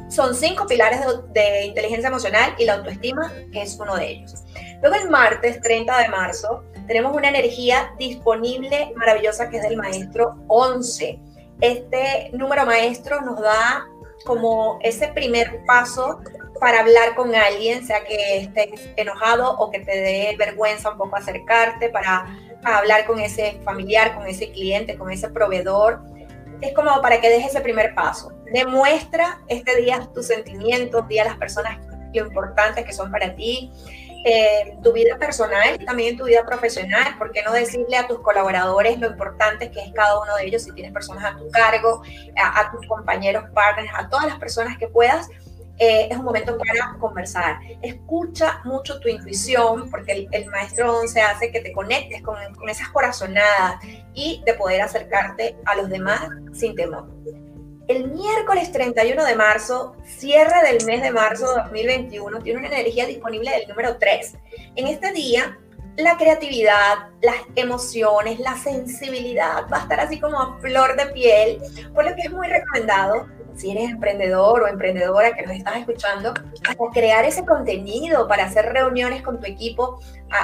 son 0.08 0.34
cinco 0.34 0.66
pilares 0.66 1.00
de, 1.32 1.64
inteligencia 1.64 2.08
emocional 2.08 2.54
y 2.58 2.64
la 2.64 2.74
autoestima 2.74 3.32
es 3.52 3.78
uno 3.80 3.96
de 3.96 4.10
ellos. 4.10 4.44
Luego 4.80 4.96
el 4.96 5.10
martes 5.10 5.60
30 5.60 5.98
de 5.98 6.08
marzo 6.08 6.64
tenemos 6.86 7.14
una 7.14 7.28
energía 7.28 7.92
disponible 7.98 8.92
maravillosa 8.96 9.48
que 9.48 9.58
es 9.58 9.62
del 9.62 9.76
maestro 9.76 10.36
11. 10.48 11.18
Este 11.60 12.30
número 12.32 12.64
maestro 12.66 13.20
nos 13.22 13.40
da 13.40 13.86
como 14.24 14.78
ese 14.82 15.08
primer 15.08 15.64
paso 15.66 16.20
para 16.60 16.80
hablar 16.80 17.14
con 17.14 17.34
alguien, 17.34 17.86
sea 17.86 18.04
que 18.04 18.38
estés 18.38 18.88
enojado 18.96 19.56
o 19.58 19.70
que 19.70 19.80
te 19.80 19.92
dé 19.92 20.36
vergüenza 20.38 20.90
un 20.90 20.98
poco 20.98 21.16
acercarte, 21.16 21.90
para 21.90 22.26
hablar 22.62 23.06
con 23.06 23.20
ese 23.20 23.60
familiar, 23.64 24.14
con 24.14 24.26
ese 24.26 24.50
cliente, 24.50 24.96
con 24.96 25.10
ese 25.10 25.28
proveedor 25.28 26.00
es 26.60 26.74
como 26.74 27.00
para 27.02 27.20
que 27.20 27.28
dejes 27.28 27.50
ese 27.50 27.60
primer 27.60 27.94
paso. 27.94 28.32
Demuestra 28.52 29.40
este 29.48 29.76
día 29.76 30.08
tus 30.14 30.26
sentimientos, 30.26 31.06
día 31.08 31.22
a 31.22 31.26
las 31.26 31.36
personas 31.36 31.78
lo 32.16 32.26
importantes 32.26 32.84
que 32.84 32.92
son 32.92 33.10
para 33.10 33.34
ti, 33.34 33.70
eh, 34.24 34.76
tu 34.82 34.92
vida 34.92 35.16
personal 35.18 35.80
y 35.80 35.84
también 35.84 36.16
tu 36.16 36.24
vida 36.24 36.44
profesional. 36.44 37.16
¿Por 37.18 37.30
qué 37.30 37.42
no 37.42 37.52
decirle 37.52 37.96
a 37.96 38.06
tus 38.06 38.20
colaboradores 38.20 38.98
lo 38.98 39.08
importante 39.08 39.70
que 39.70 39.80
es 39.80 39.92
cada 39.92 40.20
uno 40.20 40.34
de 40.36 40.46
ellos 40.46 40.62
si 40.62 40.72
tienes 40.72 40.92
personas 40.92 41.24
a 41.24 41.36
tu 41.36 41.48
cargo, 41.50 42.02
a 42.36 42.70
tus 42.70 42.86
compañeros, 42.86 43.44
partners, 43.54 43.90
a 43.94 44.08
todas 44.08 44.26
las 44.26 44.38
personas 44.38 44.78
que 44.78 44.88
puedas? 44.88 45.28
Eh, 45.78 46.08
es 46.10 46.16
un 46.16 46.24
momento 46.24 46.56
para 46.56 46.96
conversar. 46.98 47.58
Escucha 47.82 48.60
mucho 48.64 48.98
tu 49.00 49.08
intuición, 49.08 49.90
porque 49.90 50.28
el, 50.30 50.46
maestro 50.46 51.00
11 51.00 51.20
hace 51.20 51.52
que 51.52 51.60
te 51.60 51.72
conectes 51.72 52.22
con, 52.22 52.36
con, 52.54 52.68
esas 52.68 52.88
corazonadas 52.88 53.76
y 54.14 54.42
de 54.46 54.54
poder 54.54 54.80
acercarte 54.80 55.56
a 55.66 55.76
los 55.76 55.88
demás 55.88 56.28
sin 56.52 56.74
temor. 56.74 57.08
El 57.88 58.10
miércoles 58.10 58.72
31 58.72 59.24
de 59.24 59.36
marzo, 59.36 59.94
cierre 60.04 60.66
del 60.66 60.84
mes 60.86 61.02
de 61.02 61.12
marzo 61.12 61.48
de 61.48 61.62
2021, 61.62 62.40
tiene 62.40 62.58
una 62.58 62.68
energía 62.68 63.06
disponible 63.06 63.50
del 63.50 63.68
número 63.68 63.96
3. 63.98 64.34
En 64.74 64.86
este 64.88 65.12
día, 65.12 65.56
la 65.96 66.16
creatividad, 66.16 67.10
las 67.22 67.36
emociones, 67.54 68.38
la 68.40 68.56
sensibilidad 68.56 69.66
va 69.72 69.78
a 69.78 69.82
estar 69.82 70.00
así 70.00 70.20
como 70.20 70.40
a 70.40 70.58
flor 70.58 70.96
de 70.96 71.06
piel, 71.06 71.58
por 71.94 72.04
lo 72.04 72.14
que 72.14 72.22
es 72.22 72.30
muy 72.30 72.48
recomendado 72.48 73.26
si 73.56 73.70
eres 73.70 73.90
emprendedor 73.90 74.62
o 74.62 74.68
emprendedora 74.68 75.34
que 75.34 75.42
nos 75.46 75.56
estás 75.56 75.78
escuchando, 75.78 76.30
a 76.30 76.92
crear 76.92 77.24
ese 77.24 77.44
contenido 77.44 78.28
para 78.28 78.44
hacer 78.44 78.66
reuniones 78.72 79.22
con 79.22 79.40
tu 79.40 79.46
equipo, 79.46 80.00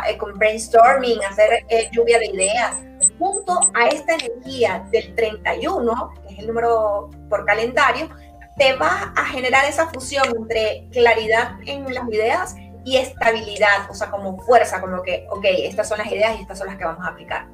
eh, 0.09 0.17
con 0.17 0.39
brainstorming, 0.39 1.23
hacer 1.25 1.65
eh, 1.69 1.89
lluvia 1.93 2.19
de 2.19 2.27
ideas, 2.27 2.77
junto 3.19 3.59
a 3.75 3.89
esta 3.89 4.15
energía 4.15 4.87
del 4.91 5.15
31, 5.15 6.15
que 6.27 6.35
es 6.35 6.41
el 6.41 6.47
número 6.47 7.11
por 7.29 7.45
calendario, 7.45 8.09
te 8.57 8.75
va 8.75 9.13
a 9.17 9.25
generar 9.27 9.65
esa 9.65 9.89
fusión 9.89 10.25
entre 10.37 10.87
claridad 10.91 11.57
en 11.67 11.93
las 11.93 12.09
ideas 12.09 12.55
y 12.85 12.97
estabilidad, 12.97 13.91
o 13.91 13.95
sea, 13.95 14.11
como 14.11 14.39
fuerza, 14.41 14.81
como 14.81 15.03
que, 15.03 15.27
ok, 15.31 15.45
estas 15.45 15.89
son 15.89 15.99
las 15.99 16.11
ideas 16.11 16.39
y 16.39 16.43
estas 16.43 16.59
son 16.59 16.67
las 16.67 16.77
que 16.77 16.85
vamos 16.85 17.05
a 17.05 17.11
aplicar. 17.11 17.47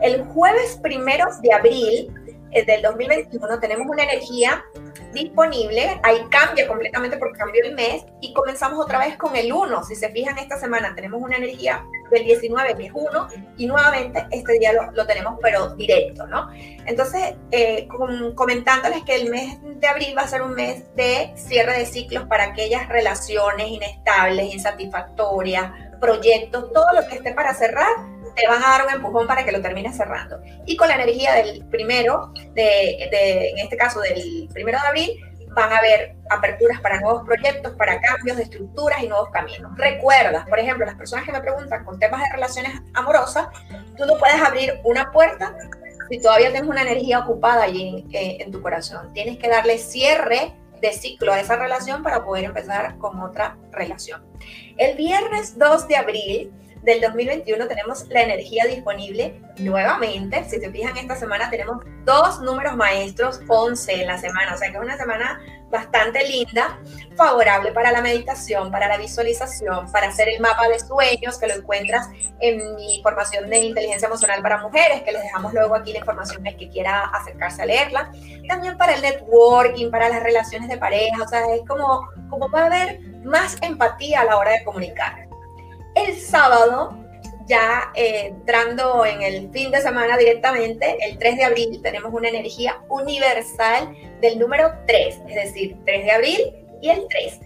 El 0.00 0.24
jueves 0.24 0.78
primero 0.82 1.26
de 1.42 1.52
abril 1.52 2.12
del 2.52 2.82
2021 2.82 3.60
tenemos 3.60 3.86
una 3.88 4.02
energía 4.02 4.64
disponible, 5.12 6.00
ahí 6.02 6.26
cambia 6.30 6.68
completamente 6.68 7.16
porque 7.16 7.38
cambió 7.38 7.64
el 7.64 7.74
mes 7.74 8.04
y 8.20 8.32
comenzamos 8.34 8.84
otra 8.84 8.98
vez 8.98 9.16
con 9.16 9.34
el 9.36 9.52
1. 9.52 9.84
Si 9.84 9.96
se 9.96 10.10
fijan, 10.10 10.38
esta 10.38 10.58
semana 10.58 10.94
tenemos 10.94 11.20
una 11.22 11.36
energía 11.36 11.84
del 12.10 12.24
19 12.24 12.76
que 12.76 12.86
es 12.86 12.92
1 12.92 13.28
y 13.56 13.66
nuevamente 13.66 14.26
este 14.30 14.58
día 14.58 14.72
lo, 14.92 15.06
tenemos 15.06 15.38
pero 15.40 15.74
directo, 15.74 16.26
¿no? 16.26 16.50
Entonces, 16.86 17.34
eh, 17.50 17.88
comentándoles 18.34 19.02
que 19.04 19.16
el 19.16 19.30
mes 19.30 19.58
de 19.62 19.88
abril 19.88 20.14
va 20.16 20.22
a 20.22 20.28
ser 20.28 20.42
un 20.42 20.52
mes 20.52 20.94
de 20.94 21.32
cierre 21.36 21.78
de 21.78 21.86
ciclos 21.86 22.24
para 22.26 22.44
aquellas 22.44 22.88
relaciones 22.88 23.68
inestables, 23.68 24.52
insatisfactorias, 24.52 25.72
proyectos, 26.00 26.72
todo 26.72 26.86
lo 26.94 27.06
que 27.08 27.16
esté 27.16 27.32
para 27.32 27.54
cerrar 27.54 28.12
te 28.34 28.46
van 28.48 28.62
a 28.62 28.68
dar 28.68 28.86
un 28.86 28.92
empujón 28.92 29.26
para 29.26 29.44
que 29.44 29.52
lo 29.52 29.60
termines 29.60 29.96
cerrando. 29.96 30.40
Y 30.66 30.76
con 30.76 30.88
la 30.88 30.94
energía 30.94 31.34
del 31.34 31.64
primero, 31.66 32.32
de, 32.54 33.50
en 33.50 33.58
este 33.58 33.76
caso 33.76 34.00
del 34.00 34.48
primero 34.52 34.78
de 34.80 34.88
abril, 34.88 35.20
van 35.54 35.72
a 35.72 35.78
haber 35.78 36.16
aperturas 36.30 36.80
para 36.80 37.00
nuevos 37.00 37.24
proyectos, 37.24 37.72
para 37.76 38.00
cambios 38.00 38.36
de 38.36 38.44
estructuras 38.44 39.02
y 39.02 39.08
nuevos 39.08 39.30
caminos. 39.30 39.72
Recuerda, 39.76 40.46
por 40.48 40.58
ejemplo, 40.58 40.86
las 40.86 40.94
personas 40.94 41.24
que 41.24 41.32
me 41.32 41.40
preguntan 41.40 41.84
con 41.84 41.98
temas 41.98 42.20
de 42.20 42.32
relaciones 42.32 42.72
amorosas, 42.94 43.48
tú 43.96 44.06
no 44.06 44.16
puedes 44.16 44.40
abrir 44.40 44.80
una 44.84 45.10
puerta 45.12 45.54
si 46.08 46.20
todavía 46.20 46.50
tienes 46.50 46.68
una 46.68 46.82
energía 46.82 47.20
ocupada 47.20 47.64
allí 47.64 48.06
en, 48.10 48.14
eh, 48.14 48.38
en 48.40 48.50
tu 48.50 48.62
corazón. 48.62 49.12
Tienes 49.12 49.38
que 49.38 49.48
darle 49.48 49.78
cierre 49.78 50.54
de 50.80 50.92
ciclo 50.92 51.32
a 51.32 51.40
esa 51.40 51.56
relación 51.56 52.02
para 52.02 52.24
poder 52.24 52.44
empezar 52.44 52.98
con 52.98 53.20
otra 53.20 53.56
relación. 53.70 54.22
El 54.76 54.96
viernes 54.96 55.58
2 55.58 55.88
de 55.88 55.96
abril 55.96 56.52
del 56.82 57.00
2021 57.00 57.68
tenemos 57.68 58.06
la 58.08 58.22
energía 58.22 58.64
disponible 58.66 59.40
nuevamente. 59.58 60.44
Si 60.44 60.60
se 60.60 60.70
fijan, 60.70 60.96
esta 60.96 61.16
semana 61.16 61.48
tenemos 61.48 61.84
dos 62.04 62.40
números 62.40 62.76
maestros, 62.76 63.40
11 63.48 64.02
en 64.02 64.06
la 64.08 64.18
semana, 64.18 64.54
o 64.54 64.58
sea 64.58 64.70
que 64.70 64.76
es 64.76 64.82
una 64.82 64.96
semana 64.96 65.40
bastante 65.70 66.28
linda, 66.28 66.78
favorable 67.16 67.72
para 67.72 67.92
la 67.92 68.02
meditación, 68.02 68.70
para 68.70 68.88
la 68.88 68.98
visualización, 68.98 69.90
para 69.90 70.08
hacer 70.08 70.28
el 70.28 70.40
mapa 70.40 70.68
de 70.68 70.78
sueños, 70.78 71.38
que 71.38 71.46
lo 71.46 71.54
encuentras 71.54 72.08
en 72.40 72.74
mi 72.74 73.00
formación 73.02 73.48
de 73.48 73.58
inteligencia 73.60 74.06
emocional 74.06 74.42
para 74.42 74.58
mujeres, 74.58 75.02
que 75.02 75.12
les 75.12 75.22
dejamos 75.22 75.54
luego 75.54 75.74
aquí 75.74 75.92
la 75.92 76.00
información 76.00 76.42
del 76.42 76.56
que 76.56 76.68
quiera 76.68 77.04
acercarse 77.14 77.62
a 77.62 77.66
leerla. 77.66 78.12
También 78.48 78.76
para 78.76 78.94
el 78.94 79.02
networking, 79.02 79.90
para 79.90 80.10
las 80.10 80.22
relaciones 80.22 80.68
de 80.68 80.76
pareja, 80.76 81.22
o 81.22 81.28
sea, 81.28 81.40
es 81.54 81.62
como, 81.66 82.06
como 82.28 82.50
va 82.50 82.66
haber 82.66 83.00
más 83.24 83.56
empatía 83.62 84.20
a 84.20 84.24
la 84.24 84.36
hora 84.36 84.52
de 84.52 84.64
comunicar. 84.64 85.31
El 85.94 86.16
sábado, 86.18 86.98
ya 87.46 87.92
eh, 87.94 88.28
entrando 88.28 89.04
en 89.04 89.22
el 89.22 89.50
fin 89.50 89.70
de 89.70 89.80
semana 89.80 90.16
directamente, 90.16 90.96
el 91.00 91.18
3 91.18 91.36
de 91.36 91.44
abril, 91.44 91.80
tenemos 91.82 92.12
una 92.12 92.28
energía 92.28 92.80
universal 92.88 93.94
del 94.20 94.38
número 94.38 94.72
3, 94.86 95.20
es 95.28 95.34
decir, 95.34 95.76
3 95.84 96.04
de 96.04 96.10
abril 96.10 96.40
y 96.80 96.88
el 96.90 97.06
3 97.08 97.40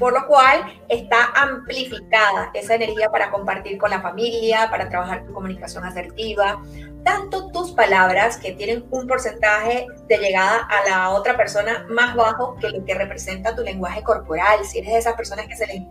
por 0.00 0.14
lo 0.14 0.26
cual 0.26 0.64
está 0.88 1.30
amplificada 1.34 2.50
esa 2.54 2.74
energía 2.74 3.10
para 3.10 3.30
compartir 3.30 3.76
con 3.76 3.90
la 3.90 4.00
familia, 4.00 4.68
para 4.70 4.88
trabajar 4.88 5.26
tu 5.26 5.34
comunicación 5.34 5.84
asertiva, 5.84 6.60
tanto 7.04 7.52
tus 7.52 7.72
palabras 7.72 8.38
que 8.38 8.52
tienen 8.52 8.86
un 8.90 9.06
porcentaje 9.06 9.86
de 10.08 10.16
llegada 10.16 10.66
a 10.70 10.88
la 10.88 11.10
otra 11.10 11.36
persona 11.36 11.86
más 11.90 12.16
bajo 12.16 12.56
que 12.56 12.70
lo 12.70 12.82
que 12.82 12.94
representa 12.94 13.54
tu 13.54 13.62
lenguaje 13.62 14.02
corporal, 14.02 14.64
si 14.64 14.78
eres 14.78 14.92
de 14.92 14.98
esas 15.00 15.14
personas 15.14 15.46
que 15.46 15.56
se 15.56 15.66
les 15.66 15.82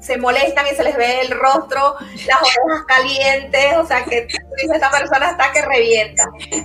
se 0.00 0.16
molestan 0.16 0.66
y 0.66 0.74
se 0.74 0.82
les 0.82 0.96
ve 0.96 1.20
el 1.22 1.30
rostro, 1.30 1.96
las 2.26 2.38
orejas 2.40 2.84
calientes, 2.86 3.76
o 3.76 3.86
sea 3.86 4.04
que 4.04 4.26
esa 4.58 4.90
persona 4.90 5.30
está 5.30 5.52
que 5.52 5.62
revienta. 5.62 6.24
Eh, 6.50 6.64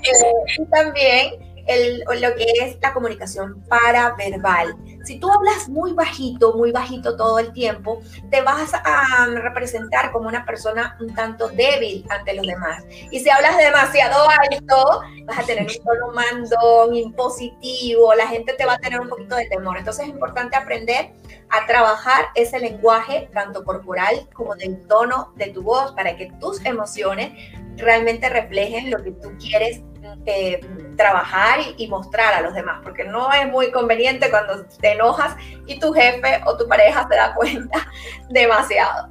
y 0.57 0.65
también 0.69 1.33
el, 1.67 1.99
lo 1.99 2.35
que 2.35 2.45
es 2.61 2.77
la 2.81 2.93
comunicación 2.93 3.63
paraverbal. 3.67 4.75
Si 5.07 5.19
tú 5.19 5.31
hablas 5.31 5.69
muy 5.69 5.93
bajito, 5.93 6.53
muy 6.57 6.73
bajito 6.73 7.15
todo 7.15 7.39
el 7.39 7.53
tiempo, 7.53 8.01
te 8.29 8.41
vas 8.41 8.73
a 8.73 9.25
representar 9.35 10.11
como 10.11 10.27
una 10.27 10.45
persona 10.45 10.97
un 10.99 11.15
tanto 11.15 11.47
débil 11.47 12.05
ante 12.09 12.33
los 12.33 12.45
demás. 12.45 12.83
Y 13.09 13.21
si 13.21 13.29
hablas 13.29 13.57
demasiado 13.57 14.27
alto, 14.29 15.01
vas 15.23 15.39
a 15.39 15.43
tener 15.43 15.65
un 15.65 15.85
tono 15.85 16.11
mandón, 16.13 16.93
impositivo, 16.93 18.13
la 18.15 18.27
gente 18.27 18.51
te 18.51 18.65
va 18.65 18.73
a 18.73 18.79
tener 18.79 18.99
un 18.99 19.07
poquito 19.07 19.37
de 19.37 19.45
temor. 19.45 19.77
Entonces 19.77 20.03
es 20.03 20.09
importante 20.09 20.57
aprender 20.57 21.13
a 21.51 21.65
trabajar 21.65 22.25
ese 22.35 22.59
lenguaje, 22.59 23.29
tanto 23.33 23.63
corporal 23.63 24.27
como 24.33 24.55
del 24.55 24.85
tono 24.87 25.31
de 25.37 25.47
tu 25.51 25.61
voz, 25.61 25.93
para 25.93 26.17
que 26.17 26.33
tus 26.41 26.65
emociones 26.65 27.31
realmente 27.77 28.27
reflejen 28.27 28.91
lo 28.91 29.01
que 29.01 29.11
tú 29.11 29.31
quieres 29.39 29.83
eh, 30.25 30.59
trabajar 30.97 31.59
y, 31.77 31.87
mostrar 31.87 32.33
a 32.33 32.41
los 32.41 32.53
demás, 32.53 32.81
porque 32.83 33.05
no 33.05 33.31
es 33.31 33.47
muy 33.47 33.71
conveniente 33.71 34.29
cuando 34.29 34.65
te 34.81 34.91
enojas 34.91 35.35
y 35.65 35.79
tu 35.79 35.93
jefe 35.93 36.41
o 36.45 36.57
tu 36.57 36.67
pareja 36.67 37.07
se 37.09 37.15
da 37.15 37.33
cuenta 37.35 37.87
demasiado. 38.29 39.09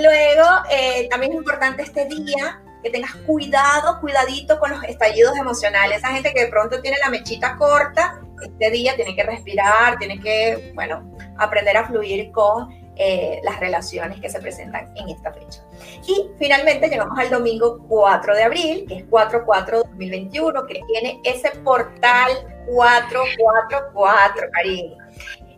Luego, 0.00 0.46
eh, 0.70 1.08
también 1.10 1.32
es 1.32 1.38
importante 1.38 1.82
este 1.82 2.06
día 2.06 2.60
que 2.82 2.90
tengas 2.90 3.14
cuidado, 3.26 4.00
cuidadito 4.00 4.58
con 4.58 4.70
los 4.70 4.82
estallidos 4.84 5.36
emocionales. 5.36 5.98
Esa 5.98 6.08
gente 6.08 6.32
que 6.32 6.44
de 6.44 6.48
pronto 6.48 6.80
tiene 6.80 6.98
la 7.02 7.10
mechita 7.10 7.56
corta, 7.56 8.20
este 8.42 8.70
día 8.70 8.94
tiene 8.96 9.14
que 9.14 9.22
respirar, 9.22 9.98
tiene 9.98 10.20
que, 10.20 10.72
bueno, 10.74 11.16
aprender 11.38 11.76
a 11.76 11.86
fluir 11.86 12.30
con 12.32 12.83
eh, 12.96 13.40
las 13.42 13.58
relaciones 13.58 14.20
que 14.20 14.30
se 14.30 14.38
presentan 14.40 14.92
en 14.96 15.08
esta 15.08 15.32
fecha. 15.32 15.62
Y 16.06 16.30
finalmente 16.38 16.88
llegamos 16.88 17.18
al 17.18 17.28
domingo 17.28 17.84
4 17.88 18.36
de 18.36 18.42
abril, 18.44 18.84
que 18.86 18.98
es 18.98 19.06
4-4-2021, 19.06 20.66
que 20.66 20.80
tiene 20.92 21.20
ese 21.24 21.50
portal 21.64 22.30
444, 22.68 24.50
cariño. 24.52 24.96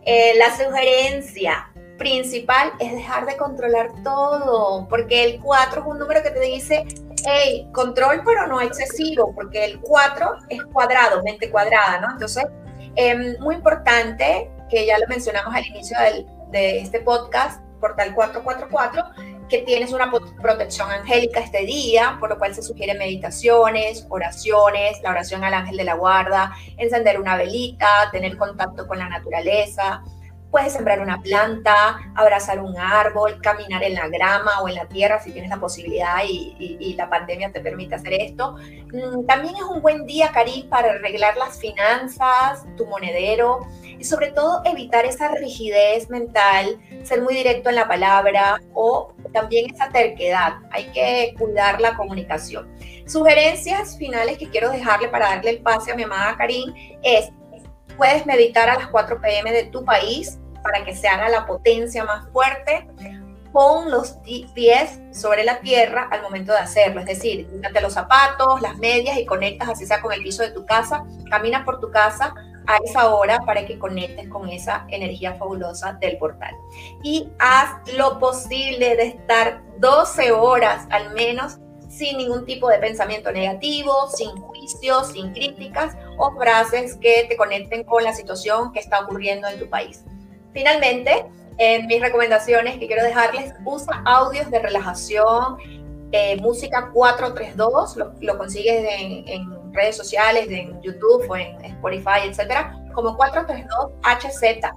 Eh, 0.05 0.33
la 0.39 0.57
sugerencia 0.57 1.71
principal 1.99 2.73
es 2.79 2.93
dejar 2.93 3.27
de 3.27 3.37
controlar 3.37 3.91
todo, 4.03 4.87
porque 4.89 5.25
el 5.25 5.41
4 5.41 5.81
es 5.81 5.87
un 5.87 5.99
número 5.99 6.23
que 6.23 6.31
te 6.31 6.41
dice, 6.41 6.85
hey, 7.27 7.69
control 7.73 8.23
pero 8.25 8.47
no 8.47 8.61
excesivo, 8.61 9.35
porque 9.35 9.65
el 9.65 9.81
4 9.81 10.37
es 10.49 10.65
cuadrado, 10.67 11.23
mente 11.23 11.51
cuadrada, 11.51 12.01
¿no? 12.01 12.13
Entonces, 12.13 12.47
em, 12.95 13.37
muy 13.41 13.57
importante, 13.57 14.51
que 14.71 14.87
ya 14.87 14.99
lo 14.99 15.07
mencionamos 15.07 15.55
al 15.55 15.67
inicio 15.67 15.99
del, 16.01 16.27
de 16.57 16.81
este 16.81 17.01
podcast, 17.01 17.61
Portal 17.81 18.15
444, 18.15 19.05
que 19.49 19.59
tienes 19.59 19.93
una 19.93 20.11
protección 20.41 20.91
angélica 20.91 21.41
este 21.41 21.65
día, 21.67 22.17
por 22.19 22.31
lo 22.31 22.39
cual 22.39 22.55
se 22.55 22.63
sugieren 22.63 22.99
meditaciones, 22.99 24.07
oraciones, 24.09 25.01
la 25.03 25.11
oración 25.11 25.45
al 25.45 25.53
ángel 25.53 25.77
de 25.77 25.85
la 25.85 25.95
guarda, 25.95 26.53
encender 26.79 27.21
una 27.21 27.37
velita, 27.37 28.09
tener 28.11 28.39
contacto 28.39 28.87
con 28.87 28.99
la 28.99 29.09
naturaleza, 29.09 30.03
Puedes 30.51 30.73
sembrar 30.73 31.01
una 31.01 31.21
planta, 31.21 31.99
abrazar 32.15 32.61
un 32.61 32.79
árbol, 32.79 33.41
caminar 33.43 33.83
en 33.83 33.95
la 33.95 34.09
grama 34.09 34.61
o 34.63 34.69
en 34.69 34.77
la 34.77 34.87
tierra 34.87 35.21
si 35.21 35.33
tienes 35.33 35.51
la 35.51 35.59
posibilidad 35.59 36.23
y, 36.27 36.95
la 36.97 37.11
pandemia 37.11 37.53
te 37.53 37.61
permite 37.61 37.97
hacer 37.97 38.15
esto. 38.15 38.57
Mm, 38.93 39.27
también 39.27 39.57
es 39.57 39.63
un 39.63 39.83
buen 39.83 40.07
día, 40.07 40.31
Karim, 40.33 40.69
para 40.69 40.93
arreglar 40.93 41.37
las 41.37 41.59
finanzas, 41.59 42.65
tu 42.77 42.87
monedero 42.87 43.67
y 43.99 44.05
sobre 44.05 44.31
todo 44.33 44.63
evitar 44.65 45.05
esa 45.05 45.29
rigidez 45.29 46.09
mental, 46.09 46.79
ser 47.03 47.21
muy 47.23 47.35
directo 47.35 47.69
en 47.69 47.77
la 47.77 47.89
palabra 47.89 48.59
o 48.73 49.13
también 49.33 49.75
esa 49.75 49.91
terquedad. 49.91 50.55
Hay 50.71 50.87
que 50.93 51.35
cuidar 51.39 51.81
la 51.81 51.97
comunicación. 51.97 52.69
Sugerencias 53.07 53.97
finales 53.99 54.39
que 54.39 54.49
quiero 54.49 54.71
dejarle 54.71 55.09
para 55.09 55.29
darle 55.29 55.51
el 55.51 55.59
pase 55.61 55.93
a 55.93 55.95
mi 55.95 56.03
amada 56.03 56.37
Karim 56.37 56.75
es 57.03 57.31
puedes 57.97 58.27
meditar 58.27 58.69
a 58.69 58.75
las 58.75 58.89
4 58.89 59.21
pm 59.21 59.53
de 59.53 59.65
tu 59.65 59.85
país 59.85 60.39
para 60.63 60.85
que 60.85 60.95
se 60.97 61.09
haga 61.09 61.29
la 61.29 61.47
potencia 61.47 62.05
más 62.05 62.29
fuerte. 62.31 62.89
Pon 63.53 63.91
los 63.91 64.19
pies 64.55 65.01
sobre 65.13 65.45
la 65.45 65.61
tierra 65.61 66.09
al 66.11 66.21
momento 66.21 66.53
de 66.53 66.59
hacerlo, 66.59 67.01
es 67.01 67.07
decir, 67.07 67.49
quítate 67.49 67.81
los 67.81 67.95
zapatos, 67.95 68.61
las 68.61 68.77
medias 68.77 69.17
y 69.17 69.25
conectas 69.25 69.71
así 69.71 69.87
sea 69.87 70.03
con 70.03 70.13
el 70.13 70.23
piso 70.23 70.43
de 70.43 70.51
tu 70.51 70.67
casa, 70.67 71.05
camina 71.31 71.65
por 71.65 71.81
tu 71.81 71.91
casa 71.91 72.35
a 72.67 72.77
esa 72.85 73.15
hora 73.15 73.41
para 73.47 73.65
que 73.65 73.79
conectes 73.79 74.29
con 74.29 74.49
esa 74.51 74.85
energía 74.89 75.35
fabulosa 75.35 75.95
del 75.95 76.19
portal. 76.19 76.55
Y 77.03 77.31
haz 77.39 77.93
lo 77.95 78.19
posible 78.19 78.97
de 78.97 79.07
estar 79.07 79.63
12 79.79 80.33
horas 80.33 80.87
al 80.91 81.15
menos 81.15 81.59
sin 81.97 82.19
ningún 82.19 82.45
tipo 82.45 82.69
de 82.69 82.79
pensamiento 82.79 83.33
negativo, 83.33 84.09
sin 84.15 84.31
juicios, 84.37 85.09
sin 85.09 85.33
críticas 85.33 85.97
o 86.19 86.33
frases 86.33 86.97
que 86.97 87.27
te 87.29 87.37
conecten 87.37 87.85
con 87.85 88.05
la 88.05 88.13
situación 88.13 88.73
que 88.73 88.81
está 88.81 89.01
ocurriendo 89.01 89.49
en 89.49 89.59
tu 89.59 89.69
país. 89.69 90.05
Finalmente, 90.53 91.27
en 91.59 91.87
mis 91.87 92.01
recomendaciones 92.01 92.79
que 92.79 92.87
quiero 92.87 93.03
dejarles, 93.03 93.55
usa 93.65 94.03
audios 94.05 94.51
de 94.51 94.59
relajación, 94.59 95.57
eh, 96.13 96.37
música 96.41 96.91
432, 96.93 97.97
lo, 97.97 98.13
lo 98.21 98.39
consigues 98.39 98.87
en, 98.99 99.57
redes 99.73 99.97
sociales, 99.97 100.47
en 100.49 100.81
YouTube 100.81 101.27
o 101.29 101.37
en 101.37 101.63
Spotify, 101.63 102.21
etcétera, 102.25 102.75
como 102.95 103.15
432 103.15 103.93
HZ. 104.03 104.71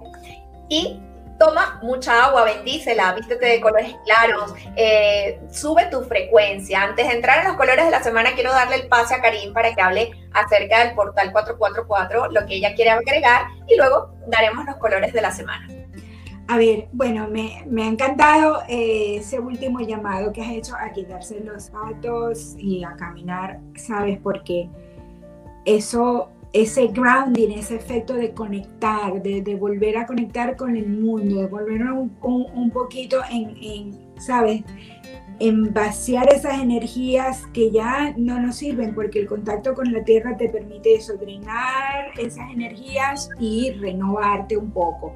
Y 0.68 1.00
toma 1.39 1.79
mucha 1.81 2.25
agua, 2.25 2.43
bendícela, 2.43 3.13
vístete 3.13 3.46
de 3.46 3.62
colores 3.62 3.96
claros, 4.05 4.53
eh, 4.75 5.39
sube 5.50 5.86
tu 5.86 6.03
frecuencia. 6.03 6.84
Antes 6.84 7.08
de 7.08 7.15
entrar 7.15 7.39
a 7.39 7.48
los 7.48 7.58
colores 7.58 7.86
de 7.86 7.91
la 7.91 8.03
semana, 8.03 8.34
quiero 8.36 8.51
darle 8.51 8.75
el 8.75 8.88
pase 8.88 9.15
a 9.15 9.22
Karim 9.22 9.53
para 9.53 9.74
que 9.74 9.81
hable 9.81 10.12
acerca 10.34 10.86
del 10.86 10.93
portal 10.93 11.31
444, 11.31 12.31
lo 12.31 12.46
que 12.46 12.55
ella 12.55 12.75
quiere 12.75 12.91
agregar, 12.91 13.48
y 13.67 13.77
luego 13.77 14.13
daremos 14.27 14.65
los 14.65 14.75
colores 14.75 15.13
de 15.13 15.22
la 15.22 15.31
semana. 15.31 15.67
A 16.50 16.58
ver, 16.58 16.88
bueno, 16.91 17.27
me, 17.27 17.84
ha 17.84 17.88
encantado 17.88 18.63
eh, 18.67 19.17
ese 19.17 19.39
último 19.39 19.81
llamado 19.81 20.34
que 20.34 20.41
has 20.41 20.50
hecho 20.50 20.75
a 20.75 20.91
quitarse 20.91 21.39
los 21.41 21.65
zapatos 21.65 22.55
y 22.58 22.84
a 22.84 22.96
caminar, 22.96 23.60
¿sabes? 23.75 24.17
Porque 24.22 24.67
eso, 25.65 26.31
ese 26.51 26.88
grounding, 26.88 27.51
ese 27.51 27.75
efecto 27.75 28.13
de 28.13 28.34
conectar, 28.34 29.22
de, 29.22 29.56
volver 29.56 29.98
a 29.98 30.08
conectar 30.08 30.56
con 30.56 30.75
el 30.75 30.88
mundo, 30.88 31.41
de 31.41 31.48
volver 31.48 31.84
un, 31.84 32.12
un, 32.22 32.72
poquito 32.72 33.22
en, 33.32 33.56
en, 33.62 34.20
¿sabes? 34.20 34.63
En 35.39 35.74
vaciar 35.74 36.34
esas 36.34 36.60
energías 36.60 37.46
que 37.53 37.72
ya 37.72 38.13
no 38.18 38.39
nos 38.39 38.58
sirven, 38.58 38.96
porque 38.96 39.20
el 39.20 39.27
contacto 39.27 39.74
con 39.75 39.94
la 39.94 40.03
tierra 40.03 40.36
te 40.38 40.50
permite 40.50 40.96
eso, 40.96 41.15
drenar 41.18 42.12
esas 42.18 42.51
energías 42.51 43.29
y 43.39 43.72
renovarte 43.74 44.58
un 44.58 44.72
poco. 44.72 45.13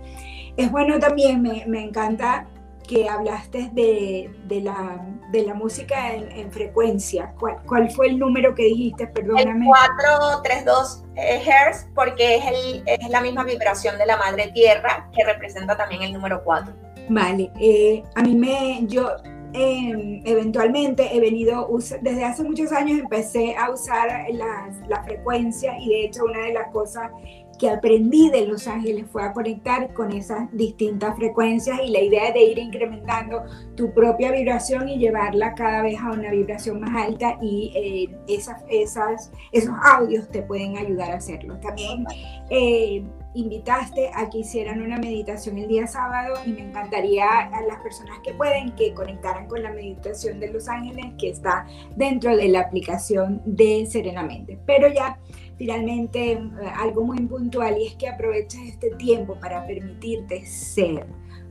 Es 0.56 0.72
bueno 0.72 1.00
también, 1.00 1.42
me, 1.42 1.66
me 1.66 1.84
encanta 1.84 2.48
que 2.88 3.08
hablaste 3.08 3.70
de, 3.74 4.30
de, 4.46 4.62
la, 4.62 5.06
de 5.32 5.44
la 5.44 5.54
música 5.54 6.14
en, 6.14 6.52
frecuencia. 6.52 7.34
¿Cuál, 7.40 7.58
¿Cuál, 7.66 7.92
fue 7.92 8.08
el 8.08 8.20
número 8.20 8.54
que 8.54 8.66
dijiste? 8.66 9.08
Perdóname. 9.08 9.66
El 9.66 9.66
432 9.66 11.04
Hz, 11.16 11.88
porque 11.96 12.36
es, 12.36 12.46
el, 12.46 12.84
es 12.86 13.10
la 13.10 13.22
misma 13.22 13.44
vibración 13.44 13.98
de 13.98 14.06
la 14.06 14.18
madre 14.18 14.52
tierra 14.54 15.10
que 15.16 15.24
representa 15.24 15.76
también 15.78 16.02
el 16.04 16.14
número 16.14 16.44
4. 16.44 16.74
Vale, 17.10 17.52
eh, 17.60 18.04
a 18.16 18.22
mí 18.22 18.36
me, 18.36 18.86
yo 18.88 19.12
em, 19.54 20.22
eventualmente 20.26 21.16
he 21.16 21.20
venido, 21.20 21.68
desde 22.02 22.24
hace 22.24 22.44
muchos 22.44 22.72
años 22.72 23.00
empecé 23.00 23.56
a 23.56 23.70
usar 23.72 24.26
la, 24.32 24.70
la 24.88 25.04
frecuencia 25.04 25.78
y 25.80 25.90
de 25.90 26.06
hecho 26.06 26.24
una 26.24 26.46
de 26.46 26.54
las 26.54 26.72
cosas 26.72 27.12
que 27.60 27.70
aprendí 27.70 28.30
de 28.30 28.46
Los 28.46 28.68
Ángeles 28.68 29.06
fue 29.12 29.24
a 29.24 29.34
conectar 29.34 29.94
con 29.94 30.12
esas 30.12 30.52
distintas 30.52 31.16
frecuencias 31.16 31.80
y 31.84 31.92
la 31.92 32.02
idea 32.02 32.32
de 32.32 32.44
ir 32.44 32.58
incrementando 32.58 33.44
tu 33.76 33.94
propia 33.94 34.32
vibración 34.32 34.90
y 34.90 34.98
llevarla 34.98 35.54
cada 35.54 35.84
vez 35.84 36.00
a 36.00 36.12
una 36.12 36.32
vibración 36.32 36.82
más 36.82 36.96
alta 36.96 37.38
y 37.42 37.72
eh, 37.76 38.18
esas, 38.28 38.64
esas, 38.70 39.32
esos 39.52 39.74
audios 39.84 40.30
te 40.30 40.42
pueden 40.42 40.78
ayudar 40.78 41.12
a 41.12 41.16
hacerlo. 41.16 41.58
También 41.60 42.06
eh, 42.50 43.04
invitaste 43.36 44.12
a 44.14 44.30
que 44.30 44.40
hicieran 44.40 44.82
una 44.82 44.98
meditación 44.98 45.58
el 45.58 45.68
día 45.68 45.88
sábado 45.88 46.36
y 46.46 46.52
me 46.52 46.62
encantaría 46.62 47.28
a 47.28 47.62
las 47.64 47.82
personas 47.82 48.20
que 48.24 48.34
pueden 48.34 48.74
que 48.76 48.94
conectaran 48.94 49.48
con 49.48 49.64
la 49.64 49.72
meditación 49.72 50.40
de 50.40 50.52
Los 50.52 50.68
Ángeles 50.68 51.14
que 51.18 51.30
está 51.30 51.66
dentro 51.96 52.36
de 52.36 52.48
la 52.50 52.62
aplicación 52.62 53.42
de 53.46 53.86
Serenamente. 53.88 54.60
Pero 54.66 54.88
ya 54.88 55.20
finalmente 55.58 56.34
eh, 56.34 56.40
algo 56.80 57.04
muy 57.04 57.20
puntual 57.22 57.78
y 57.80 57.88
es 57.88 57.96
que 57.96 58.08
aproveches 58.08 58.62
este 58.68 58.92
tiempo 58.92 59.36
para 59.40 59.66
permitirte 59.66 60.46
ser, 60.46 61.06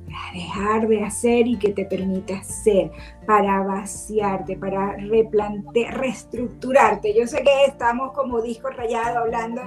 para 0.07 0.33
dejar 0.35 0.89
de 0.89 1.03
hacer 1.03 1.47
y 1.47 1.57
que 1.57 1.73
te 1.73 1.85
permitas 1.85 2.47
ser, 2.47 2.93
para 3.27 3.63
vaciarte, 3.63 4.57
para 4.57 4.97
replantear, 4.97 5.99
reestructurarte. 5.99 7.15
Yo 7.15 7.27
sé 7.27 7.43
que 7.43 7.65
estamos 7.67 8.13
como 8.13 8.41
disco 8.41 8.69
rayado 8.71 9.19
hablando 9.19 9.63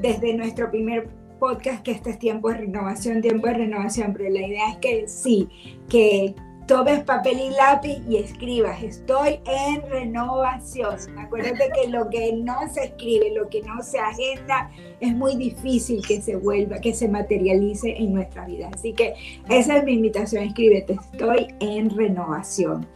desde 0.00 0.34
nuestro 0.34 0.70
primer 0.70 1.08
podcast 1.38 1.82
que 1.82 1.92
este 1.92 2.10
es 2.10 2.18
tiempo 2.18 2.48
de 2.50 2.58
renovación, 2.58 3.20
tiempo 3.20 3.46
de 3.46 3.54
renovación, 3.54 4.12
pero 4.12 4.30
la 4.30 4.46
idea 4.46 4.70
es 4.70 4.76
que 4.78 5.08
sí, 5.08 5.48
que 5.88 6.34
tomes 6.66 7.04
papel 7.04 7.38
y 7.38 7.50
lápiz 7.50 8.02
y 8.08 8.16
escribas, 8.16 8.82
estoy 8.82 9.38
en 9.46 9.88
renovación. 9.88 10.96
Acuérdate 11.16 11.70
que 11.74 11.88
lo 11.88 12.08
que 12.10 12.32
no 12.32 12.68
se 12.72 12.84
escribe, 12.84 13.32
lo 13.34 13.48
que 13.48 13.62
no 13.62 13.82
se 13.82 13.98
agenda, 13.98 14.70
es 15.00 15.14
muy 15.14 15.36
difícil 15.36 16.04
que 16.04 16.20
se 16.20 16.34
vuelva, 16.36 16.80
que 16.80 16.92
se 16.92 17.08
materialice 17.08 17.96
en 17.96 18.14
nuestra 18.14 18.46
vida. 18.46 18.70
Así 18.74 18.92
que 18.92 19.14
esa 19.48 19.76
es 19.76 19.84
mi 19.84 19.92
invitación, 19.92 20.42
escríbete, 20.42 20.98
estoy 21.12 21.54
en 21.60 21.90
renovación. 21.90 22.86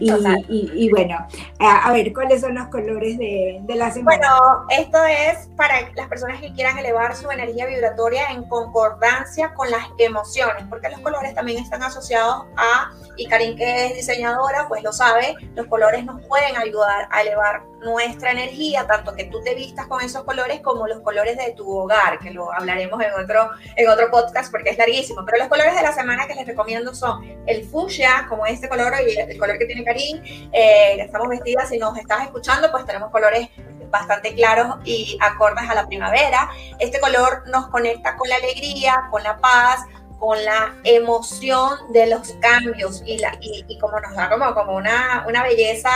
Y, 0.00 0.90
bueno, 0.90 1.26
a, 1.58 1.92
ver, 1.92 2.12
¿cuáles 2.12 2.40
son 2.40 2.54
los 2.54 2.68
colores 2.68 3.18
de, 3.18 3.62
la 3.68 3.90
semana? 3.90 4.16
Bueno, 4.16 4.66
esto 4.70 5.04
es 5.04 5.48
para 5.56 5.90
las 5.94 6.08
personas 6.08 6.40
que 6.40 6.52
quieran 6.52 6.78
elevar 6.78 7.14
su 7.14 7.30
energía 7.30 7.66
vibratoria 7.66 8.30
en 8.30 8.44
concordancia 8.44 9.52
con 9.54 9.70
las 9.70 9.84
emociones, 9.98 10.64
porque 10.68 10.88
los 10.88 11.00
colores 11.00 11.34
también 11.34 11.62
están 11.62 11.82
asociados 11.82 12.46
a, 12.56 12.90
y 13.16 13.26
Karin 13.26 13.56
que 13.56 13.86
es 13.86 13.94
diseñadora, 13.94 14.66
pues 14.68 14.82
lo 14.82 14.92
sabe, 14.92 15.34
los 15.54 15.66
colores 15.66 16.04
nos 16.04 16.24
pueden 16.26 16.56
ayudar 16.56 17.08
a 17.10 17.22
elevar 17.22 17.62
nuestra 17.80 18.32
energía, 18.32 18.86
tanto 18.86 19.14
que 19.14 19.24
tú 19.24 19.40
te 19.42 19.54
vistas 19.54 19.86
con 19.86 20.02
esos 20.02 20.24
colores 20.24 20.60
como 20.60 20.86
los 20.86 21.00
colores 21.00 21.36
de 21.36 21.52
tu 21.52 21.70
hogar, 21.70 22.18
que 22.18 22.30
lo 22.30 22.52
hablaremos 22.52 23.00
en 23.02 23.12
otro, 23.12 23.50
en 23.76 23.88
otro 23.88 24.10
podcast 24.10 24.50
porque 24.50 24.70
es 24.70 24.78
larguísimo. 24.78 25.24
Pero 25.24 25.38
los 25.38 25.48
colores 25.48 25.74
de 25.74 25.82
la 25.82 25.92
semana 25.92 26.26
que 26.26 26.34
les 26.34 26.46
recomiendo 26.46 26.94
son 26.94 27.24
el 27.46 27.64
fucsia, 27.64 28.26
como 28.28 28.46
este 28.46 28.68
color 28.68 28.92
y 29.06 29.18
el 29.18 29.38
color 29.38 29.58
que 29.58 29.66
tiene 29.66 29.84
Eh, 29.98 30.96
estamos 31.00 31.28
vestidas, 31.28 31.68
si 31.68 31.78
nos 31.78 31.96
estás 31.98 32.22
escuchando, 32.22 32.70
pues 32.70 32.84
tenemos 32.86 33.10
colores 33.10 33.48
bastante 33.90 34.34
claros 34.34 34.76
y 34.84 35.18
acordes 35.20 35.68
a 35.68 35.74
la 35.74 35.86
primavera. 35.86 36.50
Este 36.78 37.00
color 37.00 37.44
nos 37.48 37.68
conecta 37.68 38.16
con 38.16 38.28
la 38.28 38.36
alegría, 38.36 39.08
con 39.10 39.22
la 39.22 39.38
paz, 39.38 39.80
con 40.20 40.44
la 40.44 40.76
emoción 40.84 41.92
de 41.92 42.06
los 42.06 42.32
cambios 42.40 43.02
y, 43.06 43.18
la, 43.18 43.36
y, 43.40 43.78
como 43.78 43.98
nos 43.98 44.14
da 44.14 44.28
como, 44.28 44.54
como 44.54 44.76
una, 44.76 45.24
una 45.26 45.42
belleza, 45.42 45.90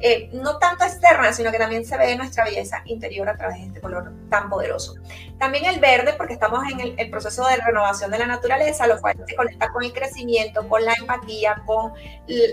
eh, 0.00 0.30
no 0.32 0.58
tanto 0.58 0.84
externa, 0.84 1.30
sino 1.34 1.52
que 1.52 1.58
también 1.58 1.84
se 1.84 1.96
ve 1.98 2.16
nuestra 2.16 2.44
belleza 2.44 2.82
interior 2.86 3.28
a 3.28 3.36
través 3.36 3.58
de 3.58 3.66
este 3.66 3.80
color 3.82 4.12
tan 4.30 4.48
poderoso. 4.48 4.94
También 5.38 5.66
el 5.66 5.78
verde, 5.78 6.14
porque 6.16 6.32
estamos 6.32 6.64
en 6.72 6.98
el, 6.98 7.10
proceso 7.10 7.46
de 7.46 7.56
renovación 7.56 8.10
de 8.10 8.18
la 8.18 8.26
naturaleza, 8.26 8.86
lo 8.86 8.98
cual 8.98 9.16
se 9.26 9.36
conecta 9.36 9.70
con 9.70 9.84
el 9.84 9.92
crecimiento, 9.92 10.66
con 10.66 10.82
la 10.82 10.94
empatía, 10.94 11.62
con 11.66 11.92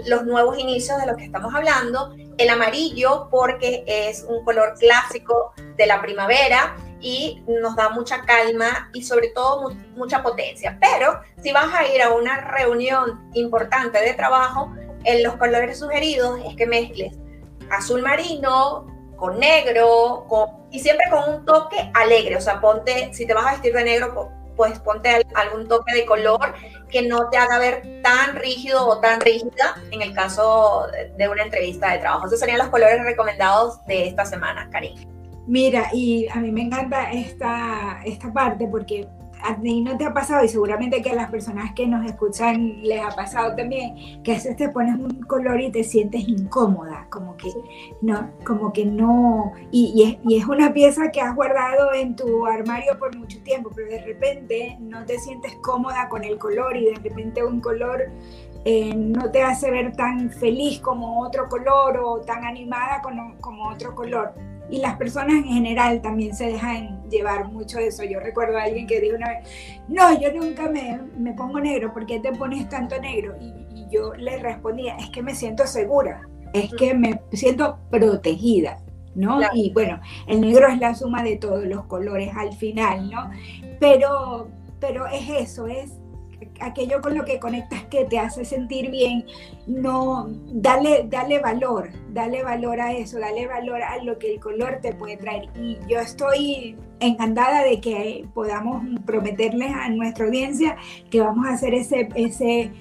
los 0.06 0.26
nuevos 0.26 0.60
inicios 0.60 1.00
de 1.00 1.08
los 1.08 1.16
que 1.16 1.24
estamos 1.24 1.56
hablando. 1.56 2.14
El 2.38 2.50
amarillo, 2.50 3.30
porque 3.32 3.86
es 3.88 4.26
un 4.28 4.44
color 4.44 4.76
clásico 4.78 5.54
de 5.78 5.86
la 5.86 6.02
primavera 6.02 6.76
y 7.04 7.44
nos 7.48 7.76
da 7.76 7.90
mucha 7.90 8.22
calma 8.22 8.90
y 8.94 9.04
sobre 9.04 9.28
todo 9.30 9.72
mucha 9.96 10.24
potencia. 10.24 10.78
Pero 10.80 11.20
si 11.44 11.52
vas 11.52 11.72
a 11.74 11.86
ir 11.94 12.02
a 12.02 12.12
una 12.12 12.42
reunión 12.50 13.30
importante 13.34 14.00
de 14.00 14.14
trabajo, 14.14 14.74
en 15.04 15.22
los 15.22 15.36
colores 15.36 15.80
sugeridos 15.80 16.40
es 16.48 16.56
que 16.56 16.66
mezcles 16.66 17.14
azul 17.70 18.02
marino 18.02 18.88
con 19.18 19.38
negro 19.40 20.26
y 20.72 20.80
siempre 20.80 21.06
con 21.12 21.30
un 21.30 21.46
toque 21.46 21.92
alegre. 21.94 22.38
O 22.38 22.42
sea, 22.42 22.62
ponte, 22.62 23.14
si 23.14 23.28
te 23.28 23.34
vas 23.34 23.46
a 23.48 23.52
vestir 23.52 23.74
de 23.74 23.84
negro, 23.84 24.32
pues 24.56 24.80
ponte 24.80 25.26
algún 25.36 25.68
toque 25.68 25.94
de 25.94 26.06
color 26.06 26.54
que 26.90 27.02
no 27.02 27.30
te 27.30 27.38
haga 27.38 27.60
ver 27.60 28.02
tan 28.02 28.36
rígido 28.36 28.88
o 28.88 29.00
tan 29.00 29.20
rígida 29.20 29.76
en 29.92 30.02
el 30.02 30.14
caso 30.14 30.88
de 31.18 31.28
una 31.28 31.44
entrevista 31.44 31.92
de 31.92 31.98
trabajo. 32.00 32.28
Esos 32.28 32.40
serían 32.40 32.60
los 32.60 32.70
colores 32.70 33.04
recomendados 33.04 33.84
de 33.88 34.08
esta 34.08 34.26
semana, 34.26 34.70
Karim. 34.72 35.13
Mira, 35.46 35.90
y 35.94 36.28
a 36.30 36.36
mí 36.36 36.52
me 36.52 36.62
encanta 36.62 37.12
esta, 37.12 38.02
esta 38.06 38.32
parte 38.32 38.68
porque 38.68 39.08
a 39.44 39.56
ti 39.58 39.82
no 39.82 39.98
te 39.98 40.06
ha 40.06 40.14
pasado 40.14 40.44
y 40.46 40.48
seguramente 40.48 41.02
que 41.02 41.10
a 41.10 41.16
las 41.16 41.30
personas 41.30 41.74
que 41.74 41.86
nos 41.86 42.06
escuchan 42.06 42.82
les 42.82 43.02
ha 43.02 43.10
pasado 43.10 43.56
también 43.56 44.24
que 44.24 44.32
a 44.32 44.36
veces 44.36 44.56
te 44.56 44.70
pones 44.70 44.96
un 44.96 45.22
color 45.24 45.60
y 45.60 45.70
te 45.70 45.84
sientes 45.84 46.28
incómoda, 46.28 47.08
como 47.10 47.36
que 47.36 47.52
no, 48.02 48.30
como 48.46 48.72
que 48.72 48.86
no, 48.86 49.52
y, 49.70 50.18
y, 50.24 50.38
es, 50.38 50.48
una 50.48 50.74
pieza 50.74 51.12
que 51.12 51.20
has 51.20 51.36
guardado 51.36 51.94
en 51.94 52.16
tu 52.16 52.46
armario 52.46 52.98
por 52.98 53.18
mucho 53.18 53.42
tiempo, 53.44 53.70
pero 53.76 53.90
de 53.90 54.02
repente 54.02 54.78
no 54.80 55.06
te 55.06 55.20
sientes 55.20 55.56
cómoda 55.62 56.08
con 56.08 56.24
el 56.24 56.38
color 56.38 56.78
y 56.78 56.86
de 56.86 56.96
repente 56.96 57.44
un 57.44 57.60
color 57.60 58.12
eh, 58.66 58.96
no 58.96 59.30
te 59.30 59.44
hace 59.44 59.70
ver 59.72 59.94
tan 59.94 60.30
feliz 60.30 60.80
como 60.80 61.22
otro 61.22 61.50
color 61.50 61.98
o 61.98 62.22
tan 62.22 62.46
animada 62.46 63.02
como, 63.02 63.36
como 63.42 63.68
otro 63.68 63.94
color 63.94 64.34
y 64.70 64.80
las 64.80 64.98
personas 64.98 65.36
en 65.36 65.46
general 65.46 66.02
también 66.02 66.36
se 66.36 66.48
dejan 66.48 67.04
llevar 67.10 67.52
mucho 67.52 67.78
de 67.78 67.88
eso. 67.88 68.04
Yo 68.04 68.20
recuerdo 68.20 68.58
a 68.58 68.64
alguien 68.64 68.88
que 68.88 69.00
dijo 69.02 69.16
una 69.16 69.30
vez, 69.30 69.48
no, 69.88 70.20
yo 70.20 70.32
nunca 70.34 70.70
me, 70.70 71.00
me 71.18 71.34
pongo 71.34 71.60
negro, 71.60 71.94
¿por 71.94 72.06
qué 72.06 72.20
te 72.20 72.32
pones 72.32 72.70
tanto 72.70 73.00
negro? 73.00 73.36
Y, 73.40 73.46
y, 73.80 73.88
yo 73.92 74.14
le 74.16 74.40
respondía, 74.40 74.96
es 74.98 75.10
que 75.10 75.22
me 75.22 75.36
siento 75.36 75.68
segura. 75.68 76.28
es 76.54 76.72
que 76.74 76.94
me 76.94 77.22
siento 77.32 77.80
protegida, 77.90 78.80
¿no? 79.16 79.40
Y 79.54 79.72
bueno, 79.74 80.00
el 80.28 80.42
negro 80.42 80.68
es 80.68 80.80
la 80.80 80.96
suma 80.96 81.24
de 81.24 81.38
todos 81.38 81.66
los 81.66 81.86
colores 81.86 82.32
al 82.36 82.54
final, 82.54 83.10
¿no? 83.10 83.30
Pero, 83.80 84.48
pero 84.80 85.08
es 85.08 85.30
eso, 85.30 85.68
es 85.68 86.00
aquello 86.60 87.02
con 87.02 87.18
lo 87.18 87.26
que 87.26 87.40
conectas 87.40 87.84
que 87.86 88.06
te 88.06 88.20
hace 88.20 88.46
sentir 88.46 88.92
bien, 88.92 89.26
no, 89.68 90.28
dale, 90.48 91.06
dale 91.10 91.40
valor, 91.40 91.90
dale 92.10 92.44
valor 92.44 92.80
a 92.82 92.94
eso, 92.94 93.20
dale 93.20 93.48
valor 93.48 93.82
a 93.82 94.04
lo 94.04 94.18
que 94.18 94.34
el 94.34 94.40
color 94.40 94.80
te 94.82 94.94
puede 94.94 95.18
traer. 95.18 95.50
Y 95.56 95.78
yo 95.88 96.00
estoy 96.00 96.76
encantada 97.00 97.64
de 97.64 97.82
que 97.82 98.26
podamos 98.34 98.84
prometerles 99.06 99.72
a 99.74 99.90
nuestra 99.90 100.26
audiencia 100.26 100.78
que 101.10 101.20
vamos 101.20 101.46
a 101.48 101.54
hacer 101.54 101.74
ese, 101.74 102.10
ese 102.16 102.72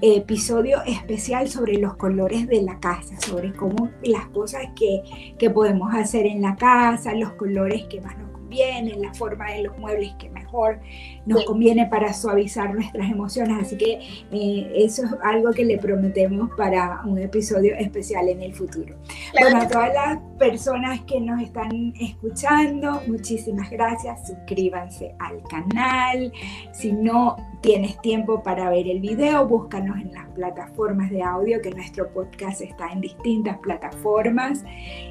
episodio 0.00 0.82
especial 0.84 1.48
sobre 1.48 1.78
los 1.78 1.96
colores 1.96 2.46
de 2.46 2.62
la 2.62 2.78
casa, 2.80 3.18
sobre 3.20 3.52
cómo 3.52 3.90
las 4.02 4.26
cosas 4.28 4.66
que, 4.74 5.02
que 5.38 5.50
podemos 5.50 5.94
hacer 5.94 6.26
en 6.26 6.42
la 6.42 6.56
casa, 6.56 7.14
los 7.14 7.32
colores 7.32 7.84
que 7.84 8.00
más 8.00 8.16
nos 8.18 8.35
convienen, 8.56 9.02
la 9.02 9.12
forma 9.14 9.50
de 9.50 9.64
los 9.64 9.78
muebles 9.78 10.14
que 10.18 10.30
mejor 10.30 10.80
nos 11.26 11.44
conviene 11.44 11.86
para 11.86 12.12
suavizar 12.12 12.74
nuestras 12.74 13.10
emociones. 13.10 13.58
Así 13.60 13.76
que 13.76 14.00
eh, 14.32 14.72
eso 14.74 15.04
es 15.04 15.10
algo 15.22 15.52
que 15.52 15.64
le 15.64 15.78
prometemos 15.78 16.50
para 16.56 17.02
un 17.04 17.18
episodio 17.18 17.74
especial 17.76 18.28
en 18.28 18.42
el 18.42 18.54
futuro. 18.54 18.96
Bueno, 19.38 19.58
a 19.58 19.68
todas 19.68 19.92
las 19.92 20.18
personas 20.38 21.00
que 21.02 21.20
nos 21.20 21.42
están 21.42 21.92
escuchando, 22.00 23.02
muchísimas 23.06 23.70
gracias. 23.70 24.26
Suscríbanse 24.26 25.14
al 25.18 25.42
canal. 25.44 26.32
Si 26.72 26.92
no 26.92 27.36
tienes 27.60 28.00
tiempo 28.00 28.42
para 28.42 28.70
ver 28.70 28.86
el 28.88 29.00
video, 29.00 29.46
búscanos 29.46 29.96
en 30.00 30.12
las 30.12 30.26
plataformas 30.30 31.10
de 31.10 31.22
audio, 31.22 31.60
que 31.60 31.70
nuestro 31.70 32.08
podcast 32.12 32.60
está 32.60 32.88
en 32.92 33.00
distintas 33.00 33.58
plataformas. 33.58 34.64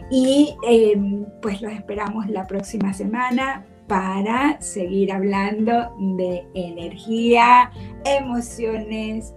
Y 0.09 0.55
em, 0.67 1.25
pues 1.41 1.61
los 1.61 1.71
esperamos 1.71 2.27
la 2.27 2.45
próxima 2.45 2.93
semana 2.93 3.65
para 3.87 4.59
seguir 4.61 5.11
hablando 5.11 5.95
de 6.17 6.45
energía, 6.53 7.71
emociones 8.03 9.33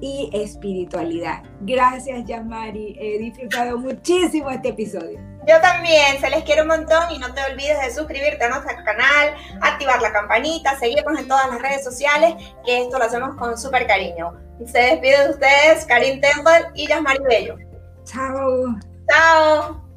y 0.00 0.30
espiritualidad. 0.32 1.42
Gracias, 1.62 2.24
Yamari. 2.26 2.96
He 3.00 3.18
disfrutado 3.18 3.78
muchísimo 3.78 4.50
este 4.50 4.68
episodio. 4.68 5.18
Yo 5.46 5.60
también, 5.62 6.20
se 6.20 6.28
les 6.28 6.44
quiere 6.44 6.62
un 6.62 6.68
montón 6.68 7.10
y 7.10 7.18
no 7.18 7.32
te 7.32 7.40
olvides 7.50 7.80
de 7.80 7.90
suscribirte 7.90 8.44
a 8.44 8.50
nuestro 8.50 8.76
canal, 8.84 9.34
activar 9.62 10.02
la 10.02 10.12
campanita, 10.12 10.78
seguirnos 10.78 11.18
en 11.18 11.26
todas 11.26 11.48
las 11.48 11.62
redes 11.62 11.82
sociales, 11.82 12.34
que 12.66 12.82
esto 12.82 12.98
lo 12.98 13.04
hacemos 13.04 13.34
con 13.36 13.56
súper 13.56 13.86
cariño. 13.86 14.34
Se 14.66 14.78
despide 14.78 15.24
de 15.24 15.30
ustedes 15.30 15.86
Karin 15.86 16.20
Temple 16.20 16.66
y 16.74 16.86
Yasmari 16.86 17.20
Bello. 17.24 17.56
Chao. 18.04 18.76
Chao. 19.08 19.87